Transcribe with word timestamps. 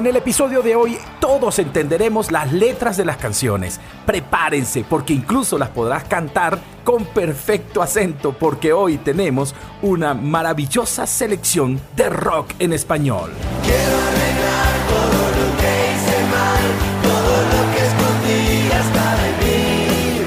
En 0.00 0.06
el 0.06 0.16
episodio 0.16 0.62
de 0.62 0.74
hoy 0.74 0.96
todos 1.20 1.58
entenderemos 1.58 2.32
las 2.32 2.50
letras 2.54 2.96
de 2.96 3.04
las 3.04 3.18
canciones. 3.18 3.78
Prepárense 4.06 4.82
porque 4.82 5.12
incluso 5.12 5.58
las 5.58 5.68
podrás 5.68 6.04
cantar 6.04 6.58
con 6.84 7.04
perfecto 7.04 7.82
acento 7.82 8.32
porque 8.32 8.72
hoy 8.72 8.96
tenemos 8.96 9.54
una 9.82 10.14
maravillosa 10.14 11.06
selección 11.06 11.78
de 11.96 12.08
rock 12.08 12.52
en 12.60 12.72
español. 12.72 13.30
Quiero 13.62 13.98
arreglar 14.08 14.72
todo 14.88 15.20
lo 15.36 15.46
que 15.60 15.70
hice 15.92 16.18
mal, 16.32 16.64
todo 17.02 17.34
lo 17.52 17.60
que 17.74 17.80
escondí 17.84 18.72
hasta 18.72 19.04
de 19.20 19.30
mí. 19.44 20.24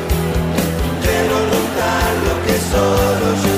Quiero 1.01 1.35
lo 2.29 2.45
que 2.45 2.55
solo 2.69 3.27
yo 3.43 3.52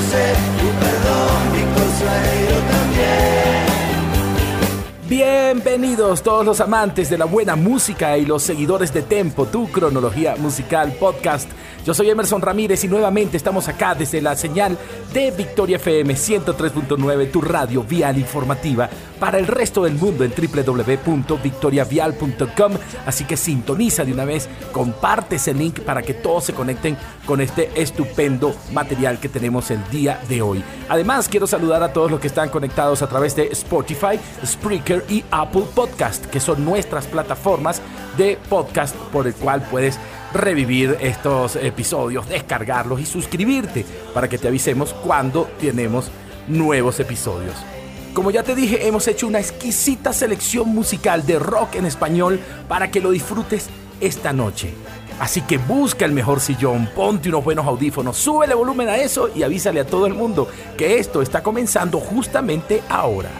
Bienvenidos 5.56 6.22
todos 6.22 6.44
los 6.44 6.60
amantes 6.60 7.08
de 7.08 7.16
la 7.16 7.24
buena 7.24 7.56
música 7.56 8.18
y 8.18 8.26
los 8.26 8.42
seguidores 8.42 8.92
de 8.92 9.00
Tempo, 9.00 9.46
tu 9.46 9.72
cronología 9.72 10.36
musical 10.36 10.92
podcast. 11.00 11.48
Yo 11.82 11.94
soy 11.94 12.10
Emerson 12.10 12.42
Ramírez 12.42 12.84
y 12.84 12.88
nuevamente 12.88 13.38
estamos 13.38 13.66
acá 13.68 13.94
desde 13.94 14.20
la 14.20 14.36
señal 14.36 14.76
de 15.14 15.30
Victoria 15.30 15.76
FM 15.76 16.14
103.9, 16.14 17.30
tu 17.30 17.40
radio 17.40 17.82
vial 17.84 18.18
informativa 18.18 18.90
para 19.18 19.38
el 19.38 19.46
resto 19.46 19.84
del 19.84 19.94
mundo 19.94 20.24
en 20.24 20.34
www.victoriavial.com. 20.36 22.72
Así 23.06 23.24
que 23.24 23.38
sintoniza 23.38 24.04
de 24.04 24.12
una 24.12 24.26
vez, 24.26 24.50
comparte 24.72 25.36
ese 25.36 25.54
link 25.54 25.80
para 25.80 26.02
que 26.02 26.12
todos 26.12 26.44
se 26.44 26.52
conecten 26.52 26.98
con 27.24 27.40
este 27.40 27.70
estupendo 27.80 28.54
material 28.72 29.18
que 29.20 29.30
tenemos 29.30 29.70
el 29.70 29.88
día 29.88 30.20
de 30.28 30.42
hoy. 30.42 30.62
Además, 30.88 31.28
quiero 31.28 31.46
saludar 31.46 31.82
a 31.82 31.92
todos 31.92 32.10
los 32.10 32.20
que 32.20 32.26
están 32.26 32.48
conectados 32.50 33.02
a 33.02 33.08
través 33.08 33.36
de 33.36 33.44
Spotify, 33.44 34.18
Spreaker 34.44 35.04
y 35.08 35.24
Apple 35.30 35.45
Podcast, 35.50 36.26
que 36.26 36.40
son 36.40 36.64
nuestras 36.64 37.06
plataformas 37.06 37.80
de 38.16 38.38
podcast 38.48 38.94
por 39.12 39.26
el 39.26 39.34
cual 39.34 39.62
puedes 39.70 39.98
revivir 40.32 40.96
estos 41.00 41.56
episodios, 41.56 42.28
descargarlos 42.28 43.00
y 43.00 43.06
suscribirte 43.06 43.84
para 44.12 44.28
que 44.28 44.38
te 44.38 44.48
avisemos 44.48 44.92
cuando 44.92 45.48
tenemos 45.58 46.10
nuevos 46.48 47.00
episodios. 47.00 47.54
Como 48.14 48.30
ya 48.30 48.42
te 48.42 48.54
dije, 48.54 48.86
hemos 48.86 49.06
hecho 49.08 49.26
una 49.26 49.40
exquisita 49.40 50.12
selección 50.12 50.68
musical 50.68 51.26
de 51.26 51.38
rock 51.38 51.76
en 51.76 51.86
español 51.86 52.40
para 52.68 52.90
que 52.90 53.00
lo 53.00 53.10
disfrutes 53.10 53.68
esta 54.00 54.32
noche. 54.32 54.72
Así 55.18 55.40
que 55.42 55.58
busca 55.58 56.04
el 56.04 56.12
mejor 56.12 56.40
sillón, 56.40 56.90
ponte 56.94 57.30
unos 57.30 57.44
buenos 57.44 57.66
audífonos, 57.66 58.16
súbele 58.16 58.54
volumen 58.54 58.88
a 58.88 58.96
eso 58.96 59.30
y 59.34 59.42
avísale 59.42 59.80
a 59.80 59.86
todo 59.86 60.06
el 60.06 60.14
mundo 60.14 60.48
que 60.76 60.98
esto 60.98 61.22
está 61.22 61.42
comenzando 61.42 62.00
justamente 62.00 62.82
ahora. 62.88 63.30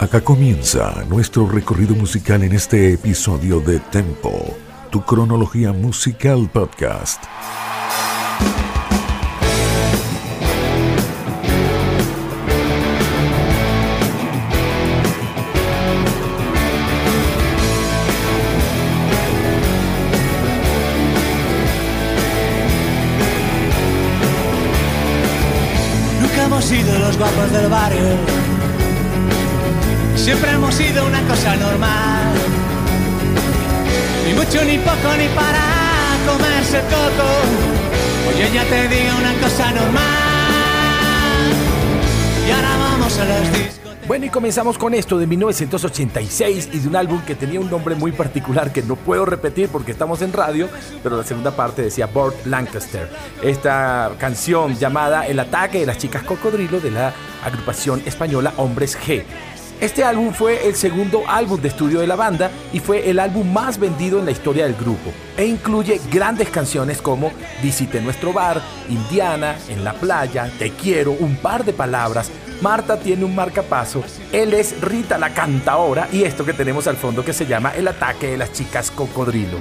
Acá 0.00 0.20
comienza 0.20 1.04
nuestro 1.08 1.48
recorrido 1.48 1.92
musical 1.96 2.44
en 2.44 2.52
este 2.52 2.92
episodio 2.92 3.58
de 3.58 3.80
Tempo, 3.80 4.56
tu 4.90 5.02
cronología 5.04 5.72
musical 5.72 6.48
podcast. 6.52 7.24
Nunca 26.20 26.44
hemos 26.44 26.64
sido 26.64 26.98
los 27.00 27.18
guapos 27.18 27.50
del 27.50 27.68
barrio. 27.68 28.47
Siempre 30.28 30.50
hemos 30.50 30.74
sido 30.74 31.06
una 31.06 31.26
cosa 31.26 31.56
normal. 31.56 32.34
Ni 34.26 34.34
mucho, 34.34 34.62
ni 34.62 34.76
poco, 34.76 35.16
ni 35.16 35.26
para 35.28 35.64
comerse 36.26 36.80
coco. 36.82 37.30
Oye, 38.28 38.50
ya 38.52 38.62
te 38.64 38.88
digo 38.88 39.16
una 39.18 39.32
cosa 39.40 39.72
normal. 39.72 40.04
Y 42.46 42.50
ahora 42.50 42.76
vamos 42.76 43.18
a 43.18 43.24
los 43.24 43.52
discos. 43.52 43.96
Bueno, 44.06 44.26
y 44.26 44.28
comenzamos 44.28 44.76
con 44.76 44.92
esto 44.92 45.16
de 45.16 45.26
1986 45.26 46.68
y 46.74 46.78
de 46.78 46.88
un 46.88 46.96
álbum 46.96 47.22
que 47.22 47.34
tenía 47.34 47.58
un 47.58 47.70
nombre 47.70 47.94
muy 47.94 48.12
particular 48.12 48.70
que 48.70 48.82
no 48.82 48.96
puedo 48.96 49.24
repetir 49.24 49.70
porque 49.70 49.92
estamos 49.92 50.20
en 50.20 50.34
radio, 50.34 50.68
pero 51.02 51.16
la 51.16 51.24
segunda 51.24 51.56
parte 51.56 51.80
decía 51.80 52.04
Burt 52.04 52.44
Lancaster. 52.44 53.08
Esta 53.42 54.10
canción 54.18 54.76
llamada 54.76 55.26
El 55.26 55.40
ataque 55.40 55.80
de 55.80 55.86
las 55.86 55.96
chicas 55.96 56.22
cocodrilo 56.22 56.80
de 56.80 56.90
la 56.90 57.14
agrupación 57.42 58.02
española 58.04 58.52
Hombres 58.58 58.98
G. 58.98 59.24
Este 59.80 60.02
álbum 60.02 60.32
fue 60.32 60.66
el 60.66 60.74
segundo 60.74 61.22
álbum 61.28 61.60
de 61.60 61.68
estudio 61.68 62.00
de 62.00 62.08
la 62.08 62.16
banda 62.16 62.50
y 62.72 62.80
fue 62.80 63.08
el 63.08 63.20
álbum 63.20 63.52
más 63.52 63.78
vendido 63.78 64.18
en 64.18 64.24
la 64.24 64.32
historia 64.32 64.64
del 64.64 64.74
grupo 64.74 65.12
e 65.36 65.46
incluye 65.46 66.00
grandes 66.10 66.48
canciones 66.50 67.00
como 67.00 67.30
Visite 67.62 68.00
nuestro 68.00 68.32
bar, 68.32 68.60
Indiana, 68.88 69.56
En 69.68 69.84
la 69.84 69.92
playa, 69.92 70.50
Te 70.58 70.70
quiero, 70.70 71.12
Un 71.12 71.36
par 71.36 71.64
de 71.64 71.72
palabras, 71.72 72.28
Marta 72.60 72.98
tiene 72.98 73.24
un 73.24 73.36
marcapaso, 73.36 74.02
él 74.32 74.52
es 74.52 74.80
Rita 74.80 75.16
la 75.16 75.32
cantaora 75.32 76.08
y 76.10 76.24
esto 76.24 76.44
que 76.44 76.54
tenemos 76.54 76.88
al 76.88 76.96
fondo 76.96 77.24
que 77.24 77.32
se 77.32 77.46
llama 77.46 77.72
El 77.76 77.86
ataque 77.86 78.32
de 78.32 78.36
las 78.36 78.52
chicas 78.52 78.90
cocodrilo. 78.90 79.58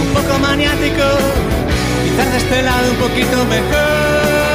Un 0.00 0.12
poco 0.14 0.38
maniático. 0.38 1.04
Quizás 2.04 2.30
de 2.32 2.38
este 2.38 2.62
lado 2.62 2.90
un 2.90 2.96
poquito 2.96 3.44
mejor. 3.46 4.54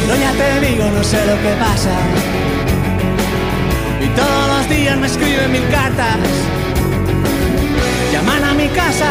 Pero 0.00 0.20
ya 0.20 0.32
te 0.32 0.66
digo, 0.66 0.84
no 0.90 1.02
sé 1.02 1.18
lo 1.26 1.36
que 1.42 1.52
pasa. 1.58 1.94
Y 4.04 4.08
todos 4.08 4.48
los 4.48 4.68
días 4.68 4.96
me 4.96 5.06
escriben 5.06 5.52
mil 5.52 5.66
cartas. 5.70 6.18
Llaman 8.12 8.44
a 8.44 8.54
mi 8.54 8.68
casa 8.68 9.10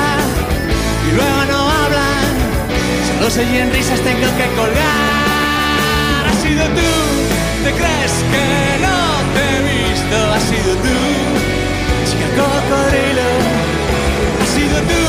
y 1.08 1.16
luego 1.16 1.46
no 1.52 1.60
hablan. 1.70 2.30
Solo 3.08 3.30
se 3.30 3.42
oyen 3.42 3.72
risas, 3.72 4.00
tengo 4.02 4.28
que 4.38 4.48
colgar. 4.56 6.28
Has 6.30 6.42
sido 6.42 6.66
tú, 6.66 6.92
¿te 7.64 7.72
crees 7.72 8.14
que 8.32 8.46
no 8.86 8.98
te 9.34 9.42
he 9.50 9.60
visto? 9.72 10.18
Has 10.34 10.44
sido 10.44 10.72
tú, 10.86 11.39
cocodrilo. 12.40 13.28
Has 14.42 14.50
sido 14.50 14.78
tú, 14.92 15.04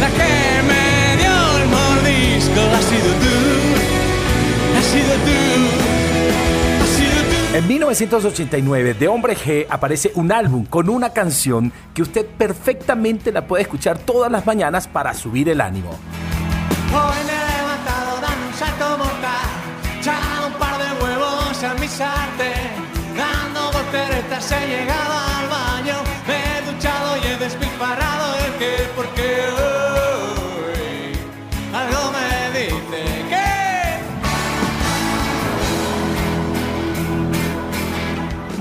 la 0.00 0.08
que 0.18 0.30
me 0.70 1.16
dio 1.20 1.36
el 1.58 1.66
mordisco. 1.68 2.60
Has 2.76 2.84
sido 2.84 3.10
tú, 3.24 3.34
has 4.78 4.84
sido 4.84 5.14
tú, 5.26 5.38
has 6.82 6.88
sido 6.88 7.18
tú. 7.30 7.56
En 7.56 7.68
1989, 7.68 8.94
de 8.94 9.08
Hombre 9.08 9.36
G 9.36 9.66
aparece 9.68 10.10
un 10.14 10.32
álbum 10.32 10.64
con 10.64 10.88
una 10.88 11.10
canción 11.10 11.72
que 11.94 12.02
usted 12.02 12.26
perfectamente 12.26 13.30
la 13.30 13.46
puede 13.46 13.62
escuchar 13.62 13.98
todas 13.98 14.30
las 14.30 14.44
mañanas 14.46 14.88
para 14.88 15.14
subir 15.14 15.48
el 15.48 15.60
ánimo. 15.60 15.90
Hoy 15.90 17.20
me 17.26 17.32
he 17.32 17.56
levantado 17.58 18.20
dando 18.20 18.46
un 18.46 18.54
salto 18.54 18.98
mortal, 18.98 19.50
echado 20.00 20.46
un 20.46 20.52
par 20.54 20.78
de 20.78 21.04
huevos 21.04 21.64
a 21.64 21.74
mi 21.74 21.88
sartén, 21.88 22.70
dando 23.16 23.72
volteretas 23.72 24.52
he 24.52 24.66
llegado 24.68 25.12
al 25.12 25.48
baño, 25.48 25.96
despilfarrado 27.44 28.36
que 28.58 28.72
porque 28.96 29.22
hoy 29.52 31.12
algo 31.74 32.10
me 32.12 32.58
dice 32.58 33.04
que 33.28 33.44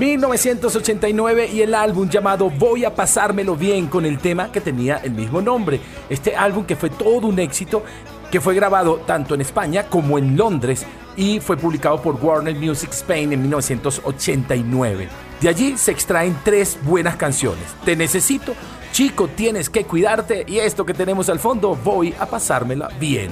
1989 0.05 1.49
y 1.53 1.61
el 1.61 1.73
álbum 1.75 2.09
llamado 2.09 2.49
Voy 2.49 2.83
a 2.83 2.93
pasármelo 2.93 3.55
bien 3.55 3.87
con 3.87 4.05
el 4.05 4.17
tema 4.17 4.51
que 4.51 4.59
tenía 4.59 4.97
el 4.97 5.11
mismo 5.11 5.41
nombre. 5.41 5.79
Este 6.09 6.35
álbum 6.35 6.65
que 6.65 6.75
fue 6.75 6.89
todo 6.89 7.27
un 7.27 7.39
éxito 7.39 7.83
que 8.29 8.41
fue 8.41 8.53
grabado 8.53 8.97
tanto 9.07 9.33
en 9.33 9.39
España 9.39 9.87
como 9.87 10.17
en 10.17 10.35
Londres 10.35 10.85
y 11.15 11.39
fue 11.39 11.55
publicado 11.55 12.01
por 12.01 12.15
Warner 12.15 12.55
Music 12.55 12.89
Spain 12.91 13.31
en 13.31 13.43
1989. 13.43 15.32
De 15.43 15.49
allí 15.49 15.77
se 15.77 15.91
extraen 15.91 16.39
tres 16.45 16.79
buenas 16.83 17.17
canciones. 17.17 17.65
Te 17.83 17.97
necesito, 17.97 18.55
chico, 18.93 19.27
tienes 19.27 19.69
que 19.69 19.83
cuidarte 19.83 20.45
y 20.47 20.59
esto 20.59 20.85
que 20.85 20.93
tenemos 20.93 21.27
al 21.27 21.37
fondo, 21.37 21.75
voy 21.75 22.15
a 22.17 22.25
pasármela 22.25 22.87
bien. 22.97 23.29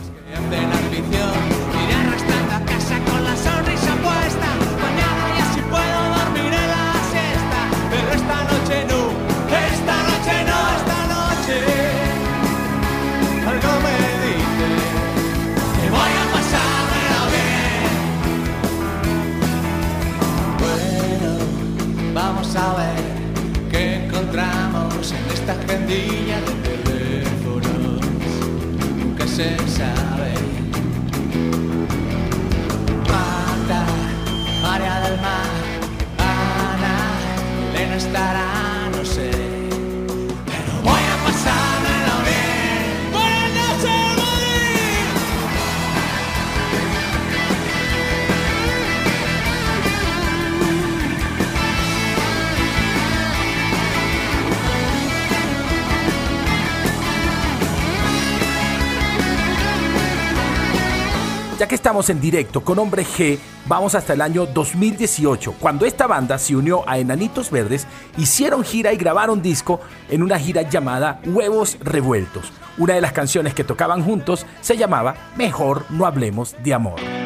En 62.10 62.22
directo 62.22 62.62
con 62.62 62.80
Hombre 62.80 63.06
G, 63.06 63.38
vamos 63.68 63.96
hasta 63.96 64.14
el 64.14 64.22
año 64.22 64.46
2018, 64.46 65.54
cuando 65.60 65.86
esta 65.86 66.08
banda 66.08 66.38
se 66.38 66.56
unió 66.56 66.88
a 66.88 66.98
Enanitos 66.98 67.52
Verdes, 67.52 67.86
hicieron 68.18 68.64
gira 68.64 68.94
y 68.94 68.98
grabaron 68.98 69.42
disco 69.42 69.80
en 70.10 70.24
una 70.24 70.40
gira 70.40 70.64
llamada 70.64 71.22
Huevos 71.26 71.78
Revueltos. 71.82 72.52
Una 72.78 72.96
de 72.96 73.02
las 73.02 73.12
canciones 73.12 73.54
que 73.54 73.64
tocaban 73.64 74.04
juntos 74.04 74.46
se 74.62 74.78
llamaba 74.78 75.16
Mejor 75.36 75.86
no 75.90 76.06
hablemos 76.06 76.56
de 76.64 76.74
amor. 76.74 77.21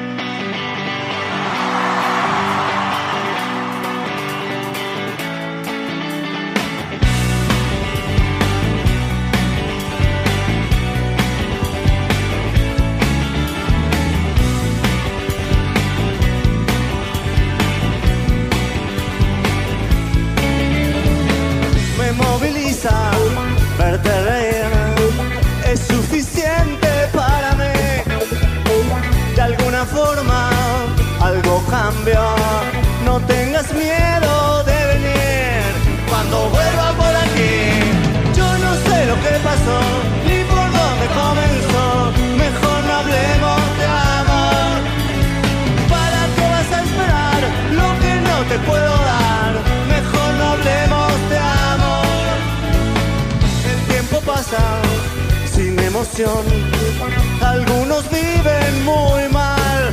Algunos 57.42 58.10
viven 58.10 58.86
muy 58.86 59.28
mal. 59.34 59.92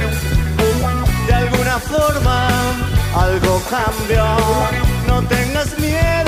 De 1.26 1.34
alguna 1.34 1.80
forma 1.80 2.48
algo 3.16 3.60
cambió. 3.68 4.24
No 5.08 5.20
tengas 5.26 5.76
miedo 5.80 6.21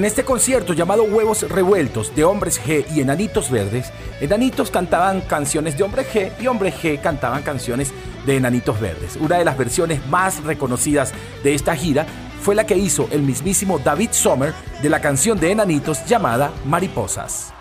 En 0.00 0.06
este 0.06 0.24
concierto 0.24 0.72
llamado 0.72 1.02
Huevos 1.02 1.46
Revueltos 1.46 2.16
de 2.16 2.24
Hombres 2.24 2.58
G 2.58 2.86
y 2.94 3.02
Enanitos 3.02 3.50
Verdes, 3.50 3.92
Enanitos 4.22 4.70
cantaban 4.70 5.20
canciones 5.20 5.76
de 5.76 5.84
Hombre 5.84 6.06
G 6.06 6.32
y 6.40 6.46
Hombre 6.46 6.72
G 6.72 6.98
cantaban 7.02 7.42
canciones 7.42 7.92
de 8.24 8.36
Enanitos 8.38 8.80
Verdes. 8.80 9.16
Una 9.16 9.36
de 9.36 9.44
las 9.44 9.58
versiones 9.58 10.00
más 10.06 10.42
reconocidas 10.42 11.12
de 11.44 11.52
esta 11.52 11.76
gira 11.76 12.06
fue 12.40 12.54
la 12.54 12.64
que 12.64 12.78
hizo 12.78 13.10
el 13.10 13.20
mismísimo 13.20 13.78
David 13.78 14.12
Sommer 14.12 14.54
de 14.80 14.88
la 14.88 15.02
canción 15.02 15.38
de 15.38 15.50
Enanitos 15.50 16.02
llamada 16.06 16.50
Mariposas. 16.64 17.52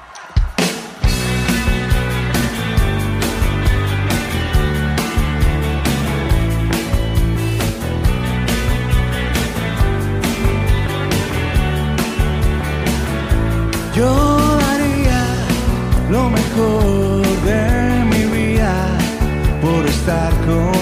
Yo 13.99 14.57
daría 14.59 15.25
lo 16.09 16.29
mejor 16.29 17.21
de 17.43 18.05
mi 18.05 18.23
vida 18.33 18.73
por 19.61 19.85
estar 19.85 20.31
con 20.45 20.78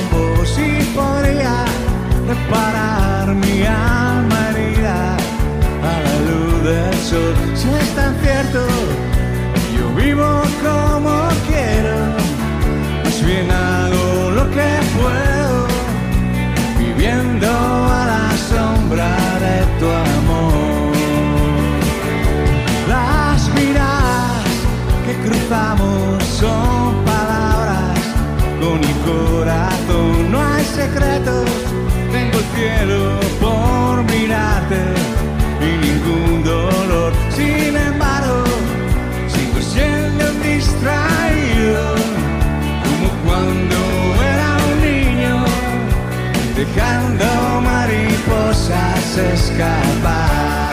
escapar. 49.48 50.72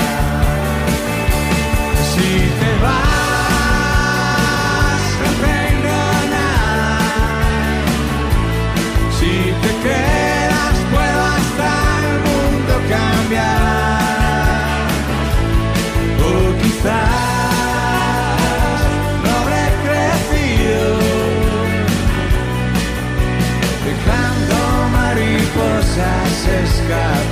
Si 2.12 2.31
te 2.61 2.71
vas, 2.85 3.52
no 5.21 5.31
tengo. 5.45 6.00
Si 9.19 9.35
te 9.62 9.71
quedas, 9.85 10.76
puedo 10.93 11.21
hasta 11.37 11.71
el 12.11 12.16
mundo 12.28 12.73
cambiar. 12.95 14.02
O 16.26 16.31
quizás 16.62 17.21
no 19.23 19.28
habré 19.38 19.64
crecido, 19.85 20.90
dejando 23.87 24.57
mariposas 24.97 26.38
escapar. 26.64 27.24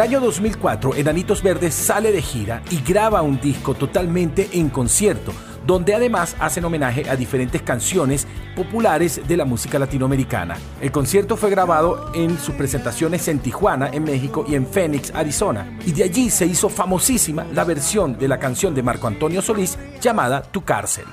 Año 0.00 0.20
2004, 0.20 0.96
Enanitos 0.96 1.42
Verdes 1.42 1.74
sale 1.74 2.12
de 2.12 2.20
gira 2.20 2.62
y 2.70 2.82
graba 2.82 3.22
un 3.22 3.40
disco 3.40 3.74
totalmente 3.74 4.48
en 4.52 4.68
concierto, 4.68 5.32
donde 5.66 5.94
además 5.94 6.36
hacen 6.40 6.64
homenaje 6.64 7.08
a 7.08 7.16
diferentes 7.16 7.62
canciones 7.62 8.26
populares 8.54 9.20
de 9.26 9.36
la 9.36 9.44
música 9.44 9.78
latinoamericana. 9.78 10.56
El 10.80 10.92
concierto 10.92 11.36
fue 11.36 11.50
grabado 11.50 12.10
en 12.14 12.38
sus 12.38 12.54
presentaciones 12.54 13.28
en 13.28 13.38
Tijuana, 13.38 13.88
en 13.92 14.04
México, 14.04 14.44
y 14.48 14.56
en 14.56 14.66
Phoenix, 14.66 15.12
Arizona. 15.14 15.78
Y 15.86 15.92
de 15.92 16.04
allí 16.04 16.28
se 16.28 16.46
hizo 16.46 16.68
famosísima 16.68 17.46
la 17.54 17.64
versión 17.64 18.18
de 18.18 18.28
la 18.28 18.38
canción 18.38 18.74
de 18.74 18.82
Marco 18.82 19.06
Antonio 19.06 19.42
Solís 19.42 19.78
llamada 20.00 20.42
Tu 20.42 20.62
cárcel. 20.64 21.04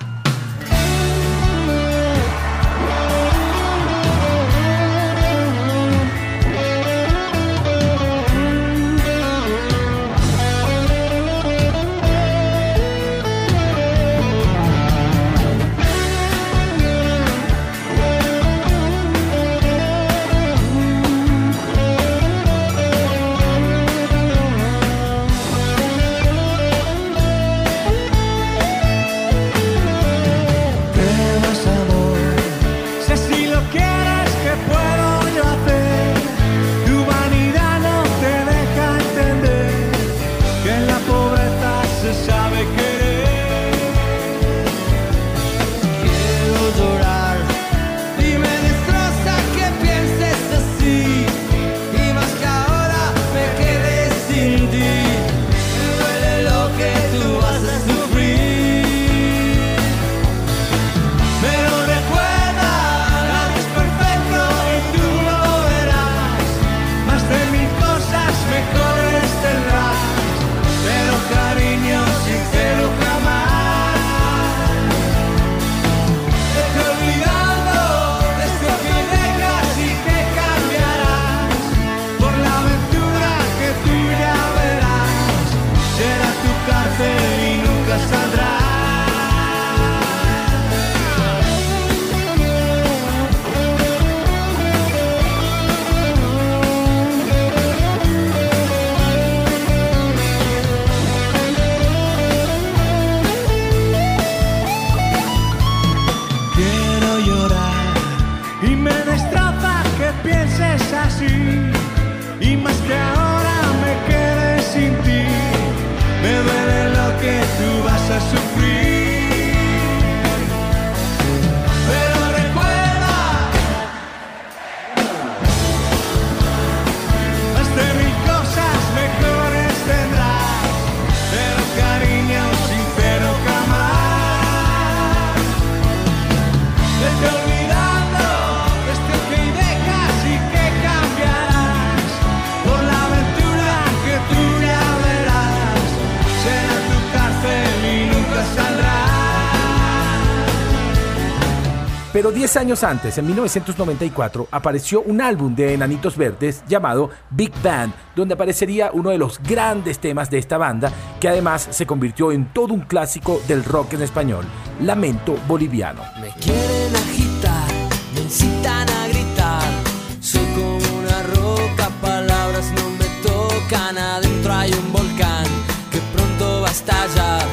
Pero 152.26 152.34
10 152.34 152.58
años 152.58 152.84
antes, 152.84 153.16
en 153.20 153.28
1994, 153.28 154.48
apareció 154.50 155.04
un 155.04 155.22
álbum 155.22 155.54
de 155.54 155.76
Enanitos 155.76 156.18
Verdes 156.18 156.64
llamado 156.68 157.12
Big 157.30 157.52
Band, 157.62 157.94
donde 158.16 158.34
aparecería 158.34 158.90
uno 158.92 159.12
de 159.12 159.20
los 159.20 159.38
grandes 159.44 160.00
temas 160.00 160.32
de 160.32 160.40
esta 160.40 160.58
banda, 160.58 160.92
que 161.20 161.30
además 161.30 161.68
se 161.70 161.86
convirtió 161.86 162.32
en 162.32 162.52
todo 162.52 162.74
un 162.74 162.82
clásico 162.82 163.44
del 163.48 163.64
rock 163.64 163.94
en 163.94 164.02
español, 164.02 164.44
Lamento 164.82 165.38
Boliviano. 165.48 166.02
Me 166.20 166.30
quieren 166.30 166.96
agitar, 166.96 167.68
me 168.16 168.22
incitan 168.22 168.90
a 168.90 169.08
gritar, 169.08 169.72
soy 170.20 170.46
como 170.56 170.98
una 170.98 171.22
roca, 171.36 171.90
palabras 172.02 172.72
no 172.72 172.90
me 172.90 173.06
tocan, 173.22 174.00
adentro 174.00 174.52
hay 174.52 174.74
un 174.74 174.92
volcán 174.92 175.46
que 175.92 176.00
pronto 176.16 176.62
va 176.62 176.70
a 176.70 176.72
estallar, 176.72 177.46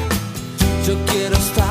yo 0.83 0.95
quiero 1.05 1.35
estar 1.35 1.62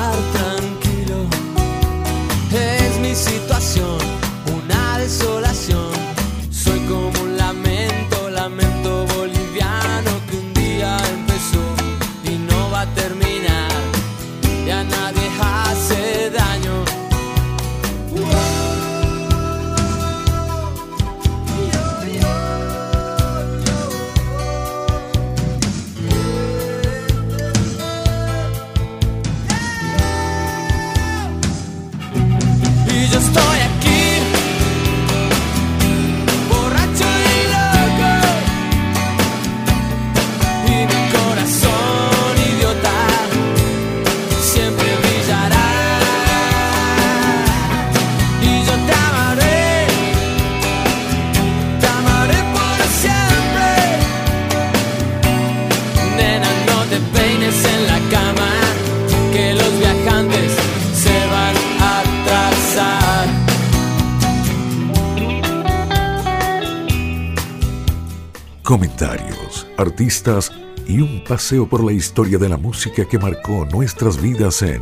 comentarios, 68.63 69.67
artistas 69.77 70.51
y 70.87 71.01
un 71.01 71.23
paseo 71.23 71.67
por 71.67 71.83
la 71.83 71.91
historia 71.91 72.37
de 72.37 72.47
la 72.49 72.57
música 72.57 73.05
que 73.05 73.19
marcó 73.19 73.65
nuestras 73.65 74.21
vidas 74.21 74.61
en 74.61 74.81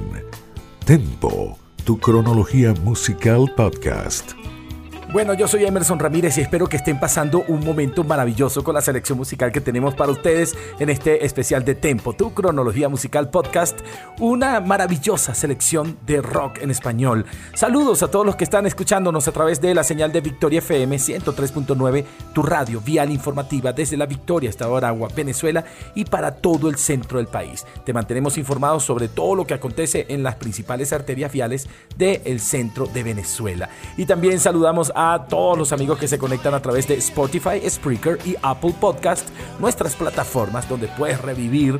Tempo, 0.86 1.58
tu 1.84 2.00
cronología 2.00 2.74
musical 2.84 3.52
podcast. 3.56 4.34
Bueno, 5.12 5.34
yo 5.34 5.46
soy 5.46 5.66
Emerson 5.66 6.00
Ramírez 6.00 6.38
y 6.38 6.42
espero 6.42 6.68
que 6.68 6.78
estén 6.78 6.98
pasando 6.98 7.44
un 7.50 7.66
momento 7.66 8.06
maravilloso 8.06 8.64
con 8.64 8.76
la 8.76 8.80
selección 8.80 9.18
musical 9.18 9.52
que 9.52 9.60
tenemos 9.60 9.94
para 9.94 10.10
ustedes 10.10 10.56
en 10.80 10.90
este 10.90 11.26
especial 11.26 11.66
de 11.66 11.76
Tempo, 11.76 12.14
tu 12.14 12.34
cronología 12.34 12.88
musical 12.88 13.30
podcast, 13.30 13.78
una 14.20 14.62
maravillosa 14.62 15.36
selección 15.36 15.98
de 16.06 16.22
rock 16.22 16.60
en 16.62 16.72
español. 16.72 17.26
Saludos 17.54 18.04
a 18.04 18.08
todos 18.10 18.26
los 18.26 18.38
que 18.38 18.46
están 18.46 18.66
escuchándonos 18.66 19.28
a 19.28 19.34
través 19.34 19.60
de 19.60 19.76
la 19.76 19.84
señal 19.84 20.14
de 20.14 20.22
Victoria 20.22 20.60
FM 20.60 20.96
103.9, 20.96 22.06
tu 22.34 22.42
radio 22.42 22.80
vial 22.80 23.12
informativa 23.12 23.74
desde 23.74 23.98
la 23.98 24.06
Victoria 24.06 24.50
hasta 24.50 24.64
Aragua, 24.64 25.10
Venezuela 25.14 25.66
y 25.94 26.06
para 26.06 26.36
todo 26.36 26.70
el 26.70 26.78
centro 26.78 27.18
del 27.18 27.28
país. 27.28 27.66
Te 27.84 27.92
mantenemos 27.92 28.38
informados 28.38 28.86
sobre 28.86 29.10
todo 29.10 29.36
lo 29.36 29.46
que 29.46 29.56
acontece 29.56 30.06
en 30.08 30.24
las 30.24 30.36
principales 30.36 30.94
arterias 30.94 31.34
viales 31.34 31.68
del 31.98 32.40
centro 32.40 32.86
de 32.86 33.04
Venezuela. 33.04 33.68
Y 33.98 34.06
también 34.06 34.40
saludamos 34.40 34.90
a 34.96 35.01
a 35.02 35.26
todos 35.26 35.58
los 35.58 35.74
amigos 35.74 35.98
que 35.98 36.08
se 36.08 36.20
conectan 36.20 36.54
a 36.54 36.62
través 36.62 36.88
de 36.88 36.94
Spotify, 36.96 37.68
Spreaker 37.68 38.20
y 38.24 38.36
Apple 38.42 38.76
Podcast, 38.80 39.28
nuestras 39.60 39.96
plataformas 39.96 40.70
donde 40.70 40.88
puedes 40.88 41.20
revivir, 41.20 41.80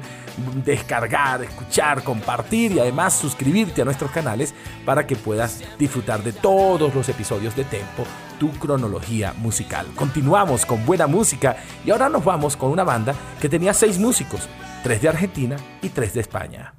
descargar, 0.66 1.44
escuchar, 1.44 2.04
compartir 2.04 2.72
y 2.72 2.80
además 2.80 3.14
suscribirte 3.14 3.84
a 3.84 3.86
nuestros 3.86 4.10
canales 4.10 4.56
para 4.86 5.06
que 5.06 5.16
puedas 5.16 5.62
disfrutar 5.78 6.24
de 6.24 6.34
todos 6.34 6.96
los 6.96 7.08
episodios 7.10 7.56
de 7.56 7.64
Tempo, 7.64 8.06
tu 8.40 8.50
cronología 8.54 9.34
musical. 9.38 9.86
Continuamos 9.96 10.66
con 10.66 10.84
buena 10.84 11.06
música 11.06 11.58
y 11.86 11.92
ahora 11.92 12.10
nos 12.10 12.26
vamos 12.26 12.58
con 12.58 12.72
una 12.72 12.84
banda 12.84 13.14
que 13.40 13.50
tenía 13.50 13.74
seis 13.74 14.00
músicos, 14.00 14.50
tres 14.84 15.02
de 15.02 15.10
Argentina 15.10 15.58
y 15.84 15.90
tres 15.90 16.16
de 16.16 16.22
España. 16.22 16.74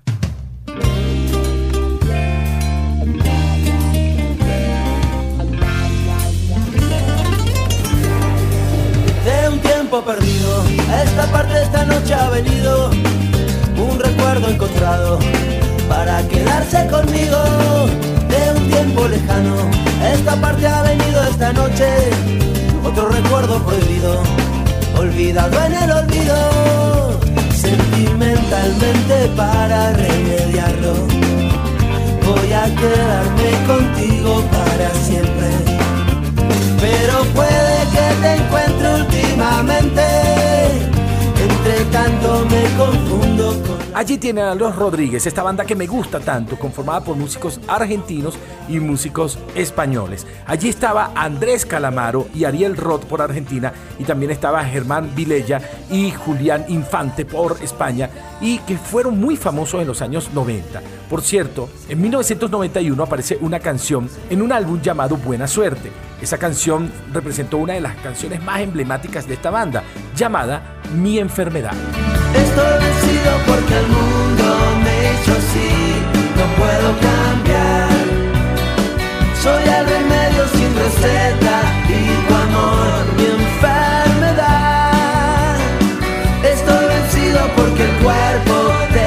Perdido. 10.01 10.65
Esta 11.05 11.27
parte 11.27 11.63
esta 11.63 11.85
noche 11.85 12.15
ha 12.15 12.31
venido 12.31 12.91
un 13.77 14.01
recuerdo 14.01 14.49
encontrado 14.49 15.19
para 15.87 16.27
quedarse 16.29 16.87
conmigo 16.87 17.37
de 18.27 18.59
un 18.59 18.71
tiempo 18.71 19.07
lejano. 19.07 19.55
Esta 20.15 20.35
parte 20.37 20.67
ha 20.67 20.83
venido 20.83 21.23
esta 21.25 21.53
noche 21.53 21.87
otro 22.83 23.11
recuerdo 23.11 23.63
prohibido, 23.63 24.23
olvidado 24.97 25.63
en 25.67 25.75
el 25.75 25.91
olvido, 25.91 27.21
sentimentalmente 27.55 29.29
para 29.37 29.93
remediarlo. 29.93 30.95
Voy 32.25 32.53
a 32.53 32.65
quedarme 32.65 33.67
contigo 33.67 34.43
Allí 43.95 44.17
tienen 44.17 44.45
a 44.45 44.55
Los 44.55 44.75
Rodríguez, 44.75 45.27
esta 45.27 45.43
banda 45.43 45.67
que 45.67 45.77
me 45.77 45.87
gusta 45.87 46.19
tanto, 46.19 46.59
conformada 46.59 47.05
por 47.05 47.15
músicos 47.15 47.61
argentinos 47.69 48.39
y 48.67 48.81
músicos 48.81 49.39
españoles. 49.55 50.27
Allí 50.47 50.71
estaba 50.71 51.13
Andrés 51.15 51.67
Calamaro 51.67 52.27
y 52.35 52.45
Ariel 52.45 52.75
Roth 52.75 53.05
por 53.05 53.21
Argentina, 53.21 53.71
y 53.99 54.05
también 54.05 54.31
estaba 54.31 54.65
Germán 54.65 55.15
Vilella 55.15 55.61
y 55.91 56.11
Julián 56.11 56.65
Infante 56.69 57.27
por 57.27 57.59
España, 57.63 58.09
y 58.41 58.61
que 58.61 58.79
fueron 58.79 59.21
muy 59.21 59.37
famosos 59.37 59.83
en 59.83 59.89
los 59.89 60.01
años 60.01 60.31
90. 60.33 60.81
Por 61.11 61.21
cierto, 61.21 61.69
en 61.91 62.01
1991 62.01 63.03
aparece 63.03 63.37
una 63.43 63.61
canción 63.61 64.09
en 64.31 64.41
un 64.41 64.53
álbum 64.53 64.81
llamado 64.81 65.19
Buena 65.19 65.47
Suerte. 65.47 65.93
Esa 66.23 66.39
canción 66.39 66.91
representó 67.13 67.59
una 67.59 67.75
de 67.75 67.83
las 67.83 67.97
canciones 67.97 68.43
más 68.43 68.61
emblemáticas 68.61 69.29
de 69.29 69.35
esta 69.35 69.51
banda, 69.51 69.85
llamada 70.17 70.81
Mi 70.97 71.19
Enfermedad. 71.19 71.75
Estoy 72.35 72.79
vencido 72.81 73.42
porque 73.53 73.77
el 73.77 73.89
mundo 73.89 74.45
me 74.85 74.95
hizo 75.11 75.33
así, 75.41 75.73
no 76.39 76.45
puedo 76.61 76.89
cambiar. 77.09 77.91
Soy 79.43 79.63
el 79.77 79.85
remedio 79.95 80.43
sin 80.57 80.71
receta 80.83 81.57
y 81.99 82.01
tu 82.27 82.33
amor 82.47 82.93
mi 83.17 83.27
enfermedad. 83.41 84.81
Estoy 86.55 86.85
vencido 86.95 87.41
porque 87.57 87.83
el 87.91 87.95
cuerpo 88.05 88.57
de 88.97 89.02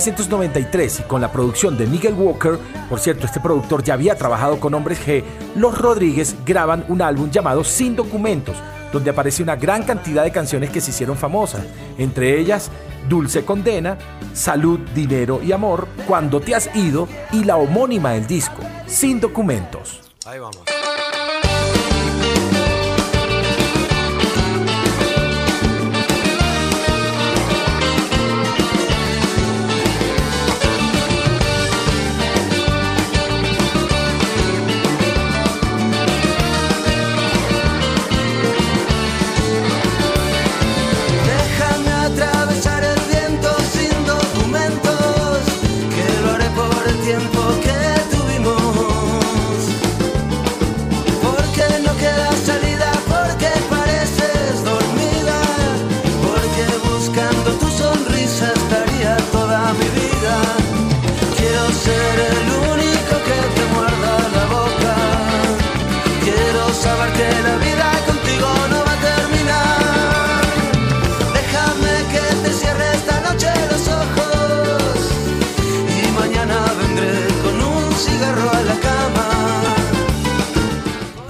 1993, 0.00 1.00
y 1.00 1.02
con 1.02 1.20
la 1.20 1.30
producción 1.30 1.76
de 1.76 1.86
Miguel 1.86 2.14
Walker, 2.14 2.58
por 2.88 3.00
cierto, 3.00 3.26
este 3.26 3.38
productor 3.38 3.82
ya 3.82 3.94
había 3.94 4.16
trabajado 4.16 4.58
con 4.58 4.72
hombres 4.72 4.98
G, 5.06 5.22
los 5.56 5.76
Rodríguez 5.76 6.36
graban 6.46 6.86
un 6.88 7.02
álbum 7.02 7.30
llamado 7.30 7.64
Sin 7.64 7.96
Documentos, 7.96 8.56
donde 8.92 9.10
aparece 9.10 9.42
una 9.42 9.56
gran 9.56 9.82
cantidad 9.82 10.24
de 10.24 10.32
canciones 10.32 10.70
que 10.70 10.80
se 10.80 10.90
hicieron 10.90 11.18
famosas, 11.18 11.62
entre 11.98 12.40
ellas 12.40 12.70
Dulce 13.10 13.44
Condena, 13.44 13.98
Salud, 14.32 14.80
Dinero 14.94 15.40
y 15.42 15.52
Amor, 15.52 15.86
Cuando 16.08 16.40
te 16.40 16.54
has 16.54 16.74
ido 16.74 17.06
y 17.32 17.44
la 17.44 17.56
homónima 17.56 18.12
del 18.12 18.26
disco, 18.26 18.62
Sin 18.86 19.20
Documentos. 19.20 20.00
Ahí 20.24 20.38
vamos. 20.38 20.79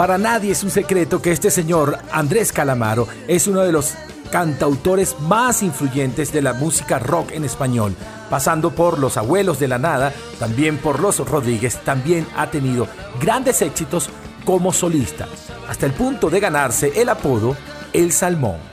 Para 0.01 0.17
nadie 0.17 0.53
es 0.53 0.65
un 0.65 0.71
secreto 0.71 1.21
que 1.21 1.31
este 1.31 1.51
señor, 1.51 1.99
Andrés 2.11 2.53
Calamaro, 2.53 3.07
es 3.29 3.47
uno 3.47 3.61
de 3.61 3.71
los 3.71 3.93
cantautores 4.33 5.15
más 5.21 5.63
influyentes 5.63 6.33
de 6.33 6.41
la 6.41 6.55
música 6.55 6.99
rock 6.99 7.33
en 7.33 7.45
español, 7.45 7.95
pasando 8.31 8.71
por 8.71 8.99
Los 8.99 9.19
Abuelos 9.19 9.61
de 9.61 9.69
la 9.69 9.77
Nada, 9.77 10.15
también 10.39 10.79
por 10.79 11.01
Los 11.01 11.19
Rodríguez, 11.19 11.85
también 11.85 12.27
ha 12.35 12.51
tenido 12.51 12.89
grandes 13.21 13.61
éxitos 13.61 14.09
como 14.47 14.73
solista, 14.73 15.29
hasta 15.69 15.85
el 15.85 15.93
punto 15.93 16.31
de 16.31 16.41
ganarse 16.41 16.99
el 16.99 17.11
apodo 17.11 17.55
El 17.93 18.11
Salmón. 18.11 18.70